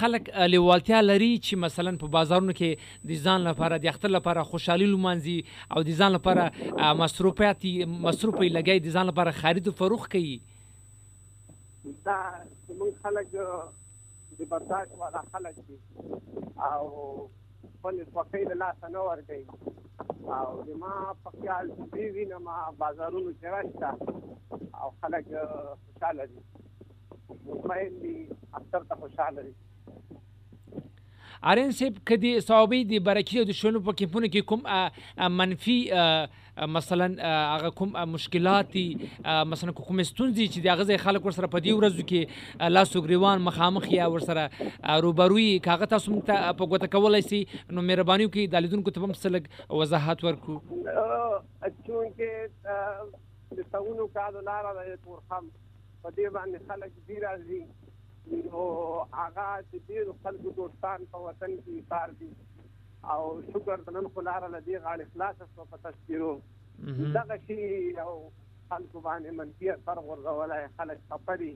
خلک 0.00 0.28
لیوالتیا 0.54 1.00
لري 1.04 1.30
چې 1.38 1.54
مثلا 1.64 1.92
په 2.02 2.06
بازارونو 2.16 2.52
کې 2.60 2.70
د 3.10 3.12
ځان 3.28 3.40
لپاره 3.48 3.78
د 3.84 3.86
اختر 3.92 4.10
لپاره 4.16 4.44
خوشحالي 4.50 4.86
لمانځي 4.90 5.38
او 5.76 5.80
د 5.88 5.90
ځان 6.02 6.12
لپاره 6.18 6.44
مصروفیات 7.02 7.66
مصروفي 8.06 8.48
لګي 8.58 8.78
د 8.86 8.88
ځان 8.98 9.06
لپاره 9.12 9.30
خرید 9.40 9.64
او 9.72 9.76
فروخت 9.82 10.08
کوي؟ 10.16 10.36
دا 12.04 12.18
موږ 12.78 12.92
خلک 13.02 13.28
د 14.38 14.48
برداشت 14.50 14.92
والا 14.98 15.22
خلک 15.32 15.56
دي 15.68 15.78
او 16.70 16.84
خپل 17.74 17.96
خوښۍ 18.12 18.42
له 18.50 18.54
لاسه 18.62 18.88
نه 18.94 19.00
ورکوي 19.08 19.46
او 20.36 20.48
د 20.68 20.70
ما 20.82 20.94
په 21.22 21.30
خیال 21.38 21.66
دې 21.94 22.04
وینم 22.14 22.46
بازارونو 22.82 23.32
کې 23.38 23.46
راشته 23.54 23.90
او 24.80 24.88
خلک 25.00 25.26
خوشاله 25.84 26.24
دي 26.32 26.40
مطمئن 27.48 27.98
دي 28.02 28.16
اکثر 28.60 28.82
ته 28.88 28.94
خوشاله 29.02 29.42
دي 29.48 29.54
ارین 31.42 31.70
سیب 31.78 31.98
کدی 32.06 32.40
صحابی 32.40 32.82
دی 32.84 32.98
برکی 33.08 33.44
د 33.44 33.56
شنو 33.60 33.80
په 33.88 33.92
کیپونه 33.98 34.26
کې 34.26 34.42
کوم 34.52 34.62
منفي 35.40 35.78
مثلا 36.76 37.06
هغه 37.54 37.70
کوم 37.80 37.92
مشکلات 38.12 38.72
مثلا 39.52 39.72
کوم 39.80 40.02
ستونزې 40.02 40.46
چې 40.52 40.58
د 40.64 40.66
هغه 40.74 40.96
خلک 41.04 41.28
ور 41.28 41.36
سره 41.36 41.50
په 41.52 41.64
دی 41.66 41.74
ورځو 41.76 42.06
کې 42.12 42.70
لا 42.76 42.82
سوګریوان 42.92 43.44
مخامخ 43.50 43.86
یا 43.92 44.08
ور 44.14 44.26
سره 44.30 44.44
روبروي 45.06 45.46
کاغه 45.68 45.90
تاسو 45.94 46.18
ته 46.32 46.52
په 46.62 46.70
ګوته 46.72 46.92
کولای 46.96 47.22
شي 47.28 47.40
نو 47.52 47.86
مهرباني 47.90 48.28
وکړئ 48.28 48.54
د 48.56 48.66
لیدونکو 48.66 48.96
ته 48.96 49.06
هم 49.06 49.18
سلګ 49.22 49.78
وضاحت 49.82 50.24
ورکو. 50.28 50.56
چونکه 51.86 52.30
د 53.58 53.68
تاونو 53.76 54.08
کالو 54.18 54.40
لاره 54.50 54.72
د 54.78 54.96
تورخم 55.04 55.44
په 56.02 56.10
دې 56.16 56.26
باندې 56.36 56.58
خلک 56.68 56.92
دی 57.12 57.16
راځي. 57.26 57.62
نو 58.32 58.64
هغه 59.20 59.46
د 59.70 59.72
ډیرو 59.88 60.12
خلکو 60.22 60.52
دوستان 60.60 61.06
په 61.12 61.18
وطن 61.26 61.56
کې 61.64 61.88
کار 61.92 62.08
دي 62.20 62.30
او 63.14 63.22
شکر 63.52 63.84
د 63.86 63.96
نن 63.96 64.08
خلاره 64.14 64.48
لدی 64.56 64.76
غاړي 64.84 65.04
خلاص 65.14 65.36
شو 65.54 65.64
په 65.72 65.76
تذکیرو 65.86 66.32
دغه 67.16 67.36
شی 67.46 67.62
او 68.04 68.12
خلکو 68.70 69.00
باندې 69.00 69.30
منفي 69.40 69.70
اثر 69.70 69.98
ورغولای 70.08 70.62
خلک 70.78 70.98
خپري. 71.10 71.52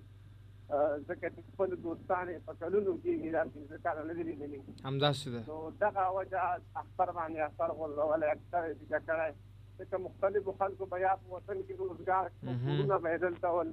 ځکه 1.09 1.27
چې 1.35 1.41
خپل 1.53 1.75
دوستان 1.87 2.29
په 2.45 2.53
کلونو 2.61 2.93
کې 3.03 3.33
دا 3.33 3.43
څنګه 3.55 3.77
کار 3.87 4.05
نه 4.11 4.15
دي 4.15 4.23
دي. 4.53 4.61
همداسې 4.85 5.29
ده. 5.35 5.41
نو 5.49 5.57
دغه 5.81 6.05
وجه 6.19 6.45
اخبار 6.83 7.11
باندې 7.19 7.39
اثر 7.49 7.71
ورغولای 7.81 8.31
اکثر 8.37 8.63
دې 8.91 9.01
کړای 9.07 9.33
ځکه 9.79 9.99
مختلفو 10.07 10.55
خلکو 10.63 10.89
بیا 10.95 11.13
په 11.21 11.35
وطن 11.35 11.61
کې 11.67 11.75
روزګار 11.83 12.27
کورونه 12.65 12.99
بدل 13.07 13.35
تول 13.45 13.69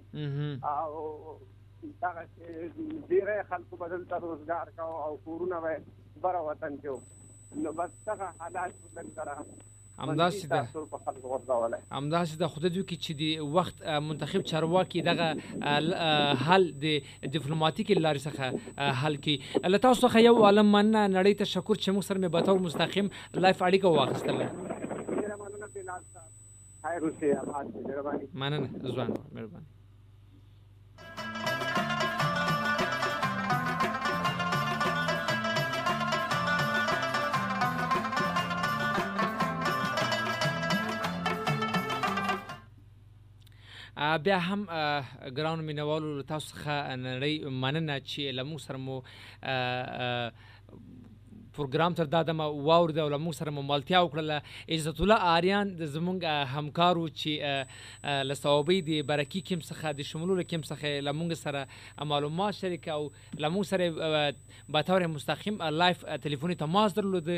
او 0.74 1.40
دغه 2.04 2.22
ډیره 3.10 3.44
خلکو 3.50 3.74
بدل 3.84 4.02
ته 4.12 4.16
روزګار 4.26 4.68
کاو 4.78 4.94
او 5.08 5.14
کورونه 5.26 5.58
به 5.66 5.74
بر 6.24 6.36
وطن 6.50 6.74
کې 6.82 6.90
نو 7.66 7.70
بس 7.82 7.92
دغه 8.08 8.28
حالات 8.40 8.74
بدل 8.96 9.08
سره 9.16 9.34
همداسې 10.00 10.46
ده. 10.48 10.60
همداسې 11.92 12.36
ده 12.42 12.48
دوی 12.70 12.84
کې 12.90 12.98
چې 13.04 13.12
د 13.22 13.24
وخت 13.56 13.78
منتخب 14.10 14.42
چارواکي 14.52 15.00
دغه 15.08 15.28
حل 16.46 16.64
د 16.84 16.86
ډیپلوماټیک 17.34 17.88
لارې 18.06 18.22
څخه 18.28 18.46
حل 19.02 19.16
کی 19.26 19.36
الله 19.64 19.80
تاسو 19.88 20.00
څخه 20.08 20.18
یو 20.28 20.36
عالم 20.50 20.68
من 20.76 20.88
نړۍ 20.96 21.34
ته 21.42 21.46
شکر 21.56 21.76
چې 21.84 21.90
موږ 21.96 22.04
سره 22.10 22.18
مې 22.22 22.30
به 22.36 22.42
تور 22.42 22.60
مستقیم 22.68 23.08
لایف 23.48 23.60
اړیکه 23.68 23.88
واخیستله 23.88 24.46
مننه 28.34 28.68
ځوان 28.96 29.10
مهرباني. 29.36 29.69
بیا 44.00 44.38
هم 44.40 44.62
ګراوند 45.38 45.64
مینوالو 45.70 46.24
تاسو 46.28 46.56
څخه 46.56 46.76
نړۍ 47.06 47.34
مننه 47.64 47.96
چې 48.10 48.32
لمو 48.38 48.60
سره 48.66 48.78
مو 48.78 48.98
پروګرام 51.60 51.96
تر 52.00 52.08
دا 52.16 52.22
دمه 52.32 52.46
واور 52.70 52.96
د 52.98 53.00
علماء 53.10 53.34
سره 53.40 53.52
ممالتیا 53.60 54.00
وکړه 54.04 54.76
عزت 54.76 55.02
الله 55.06 55.20
آریان 55.36 55.74
د 55.82 55.92
زمونږ 55.96 56.20
همکارو 56.56 57.06
چې 57.22 57.32
لسوابي 58.32 58.80
د 58.90 59.02
برکی 59.12 59.42
کیم 59.50 59.60
څخه، 59.60 59.94
د 60.00 60.08
شمولو 60.12 60.44
کیم 60.54 60.62
څخه 60.70 61.04
لمونږ 61.08 61.32
سره 61.44 61.62
معلومات 62.14 62.60
شریک 62.62 62.88
او 62.96 63.02
لمونږ 63.46 63.66
سره 63.72 63.86
به 64.76 64.82
تور 64.92 65.08
مستقیم 65.16 65.62
لایف 65.82 66.06
ټلیفوني 66.28 66.56
تماس 66.64 66.96
درلود 67.00 67.30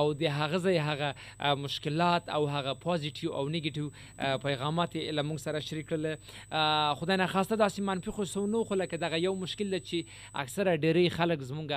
او 0.00 0.04
د 0.22 0.36
هغه 0.38 0.62
ځای 0.68 0.76
هغه 0.88 1.54
مشکلات 1.66 2.32
او 2.38 2.42
هغه 2.54 2.74
پوزټیو 2.86 3.34
او 3.40 3.44
نیگیټیو 3.48 4.40
پیغامات 4.46 4.96
لمونږ 4.96 5.38
سره 5.46 5.60
شریک 5.68 5.90
کړل. 5.90 6.06
خدای 7.02 7.16
نه 7.22 7.26
خواسته 7.34 7.56
داسې 7.56 7.80
منفي 7.90 8.16
خو 8.18 8.28
سونو 8.32 8.64
خو 8.70 8.80
لکه 8.82 9.02
دغه 9.04 9.22
یو 9.26 9.34
مشکل 9.44 9.78
چې 9.78 9.98
اکثره 10.44 10.76
ډېری 10.76 11.14
خلک 11.18 11.46
زمونږ 11.52 11.70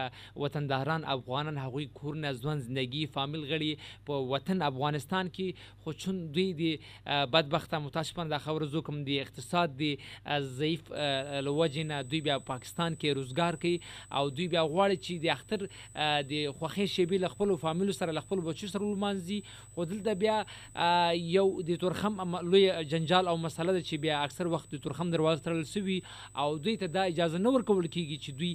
وطنداران، 0.45 1.05
افغانان، 1.17 1.61
هغوی 1.65 1.88
کورونه 1.93 2.33
ځوان 2.33 2.59
زندگی، 2.67 3.05
فامیل 3.15 3.43
غړي 3.51 3.71
په 4.05 4.13
وطن 4.33 4.61
افغانستان 4.61 5.29
کې 5.35 5.47
خو 5.83 5.93
چون 5.93 6.15
دوی 6.33 6.53
دی 6.53 6.71
بدبخته 7.05 7.79
متاسفانه 7.79 8.29
د 8.29 8.43
خبر 8.45 8.65
زو 8.73 8.81
کوم 8.81 9.03
دی، 9.03 9.19
اقتصاد 9.21 9.77
دی 9.79 9.91
ضعیف 10.59 10.91
لوجنه 11.47 12.01
دوی 12.09 12.21
بیا 12.27 12.37
پاکستان 12.51 12.95
کې 12.95 13.15
روزګار 13.19 13.53
کوي 13.61 13.77
او 14.11 14.29
دوی 14.29 14.47
بیا 14.47 14.63
غواړي 14.73 14.97
چې 15.05 15.13
د 15.23 15.25
اختر 15.35 15.59
د 16.31 16.33
خوخي 16.59 16.85
شیبي 16.95 17.17
ل 17.23 17.31
خپل 17.35 17.55
فامیل 17.61 17.93
سره 17.99 18.11
ل 18.11 18.25
خپل 18.25 18.43
بچو 18.49 18.67
سره 18.73 18.83
لمانځي. 18.83 19.39
خو 19.75 19.85
دلته 19.85 20.13
بیا 20.23 20.37
یو 21.35 21.47
د 21.69 21.79
تورخم 21.85 22.37
لوی 22.51 22.63
جنجال 22.93 23.27
او 23.27 23.37
مسله 23.37 23.71
ده 23.71 23.81
چې 23.81 23.95
بیا 24.05 24.23
اکثر 24.23 24.51
وخت 24.55 24.75
د 24.75 24.83
تورخم 24.85 25.11
دروازه 25.15 25.43
ترل 25.47 25.63
سوي. 25.73 25.99
او 26.35 26.57
دوی 26.57 26.75
ته 26.83 26.87
دا 26.97 27.03
اجازه 27.13 27.37
نه 27.45 27.55
ورکول 27.55 27.87
کیږي 27.87 28.17
چې 28.23 28.31
دوی 28.39 28.53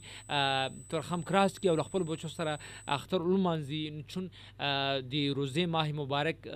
تورخم 0.95 1.23
کراس 1.31 1.59
کې 1.59 1.67
او 1.73 1.89
خپل 1.91 2.07
بچو 2.13 2.29
سره 2.35 2.59
اختر 2.99 3.24
لمانځي 3.33 3.83
چون 4.15 4.29
د 5.15 5.15
روزه 5.41 5.67
ماه 5.77 5.93
مبارک 6.01 6.49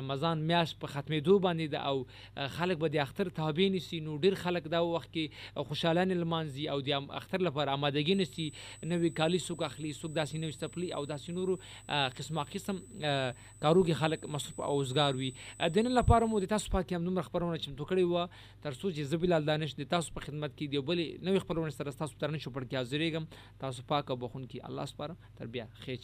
رمضان 0.00 0.44
میاش 0.50 0.74
په 0.84 0.92
ختمېدو 0.94 1.38
باندې 1.46 1.66
د 1.74 1.76
او 1.90 2.50
خلک 2.58 2.82
به 2.84 2.92
د 2.96 3.04
اختر 3.06 3.32
تابع 3.40 3.68
نسی 3.76 4.00
نو 4.08 4.16
ډیر 4.26 4.38
خلک 4.44 4.68
دا 4.76 4.82
وخت 4.88 5.12
کې 5.16 5.64
خوشاله 5.70 6.06
لمانځي 6.12 6.68
او 6.74 6.80
د 6.90 7.08
اختر 7.20 7.46
لپاره 7.48 7.76
آمادګي 7.78 8.18
نسی 8.22 8.48
نوې 8.50 9.10
کالی 9.20 9.42
سوق 9.46 9.66
اخلي 9.70 9.92
سوق 10.00 10.14
داسې 10.18 10.36
نوې 10.44 10.54
سپلی 10.60 10.92
او 10.98 11.04
داسې 11.12 11.30
نورو 11.38 11.58
قسمه 12.20 12.46
قسم 12.54 12.80
کارو 13.64 13.84
کې 13.86 14.00
خلک 14.02 14.26
مصرف 14.36 14.60
او 14.68 14.72
اوزګار 14.78 15.20
وي 15.22 15.30
د 15.76 15.88
نن 15.88 15.98
لپاره 16.00 16.30
مو 16.32 16.42
د 16.44 16.52
تاسو 16.54 16.74
پاک 16.76 16.92
هم 16.98 17.02
نمبر 17.08 17.28
خبرونه 17.28 17.62
چمتو 17.66 17.88
کړی 17.90 18.04
و 18.12 18.26
تر 18.66 18.78
څو 18.80 18.92
چې 18.96 19.10
زبیل 19.12 19.36
دانش 19.50 19.76
د 19.80 19.90
تاسو 19.94 20.16
په 20.18 20.28
خدمت 20.28 20.56
کې 20.56 20.74
دی 20.74 20.84
بلې 20.90 21.26
نوې 21.28 21.44
خبرونه 21.46 21.76
سره 21.78 21.96
تاسو 22.02 22.20
ترنه 22.24 22.42
شو 22.44 22.54
پړ 22.56 22.68
کې 22.68 22.76
حاضرېږم 22.80 23.24
تاسو 23.64 23.86
پاک 23.92 24.14
او 24.14 24.18
بخون 24.24 24.46
کې 24.50 24.70
الله 24.70 24.86
سپاره 24.92 25.34
تر 25.40 25.52
بیا 25.86 25.96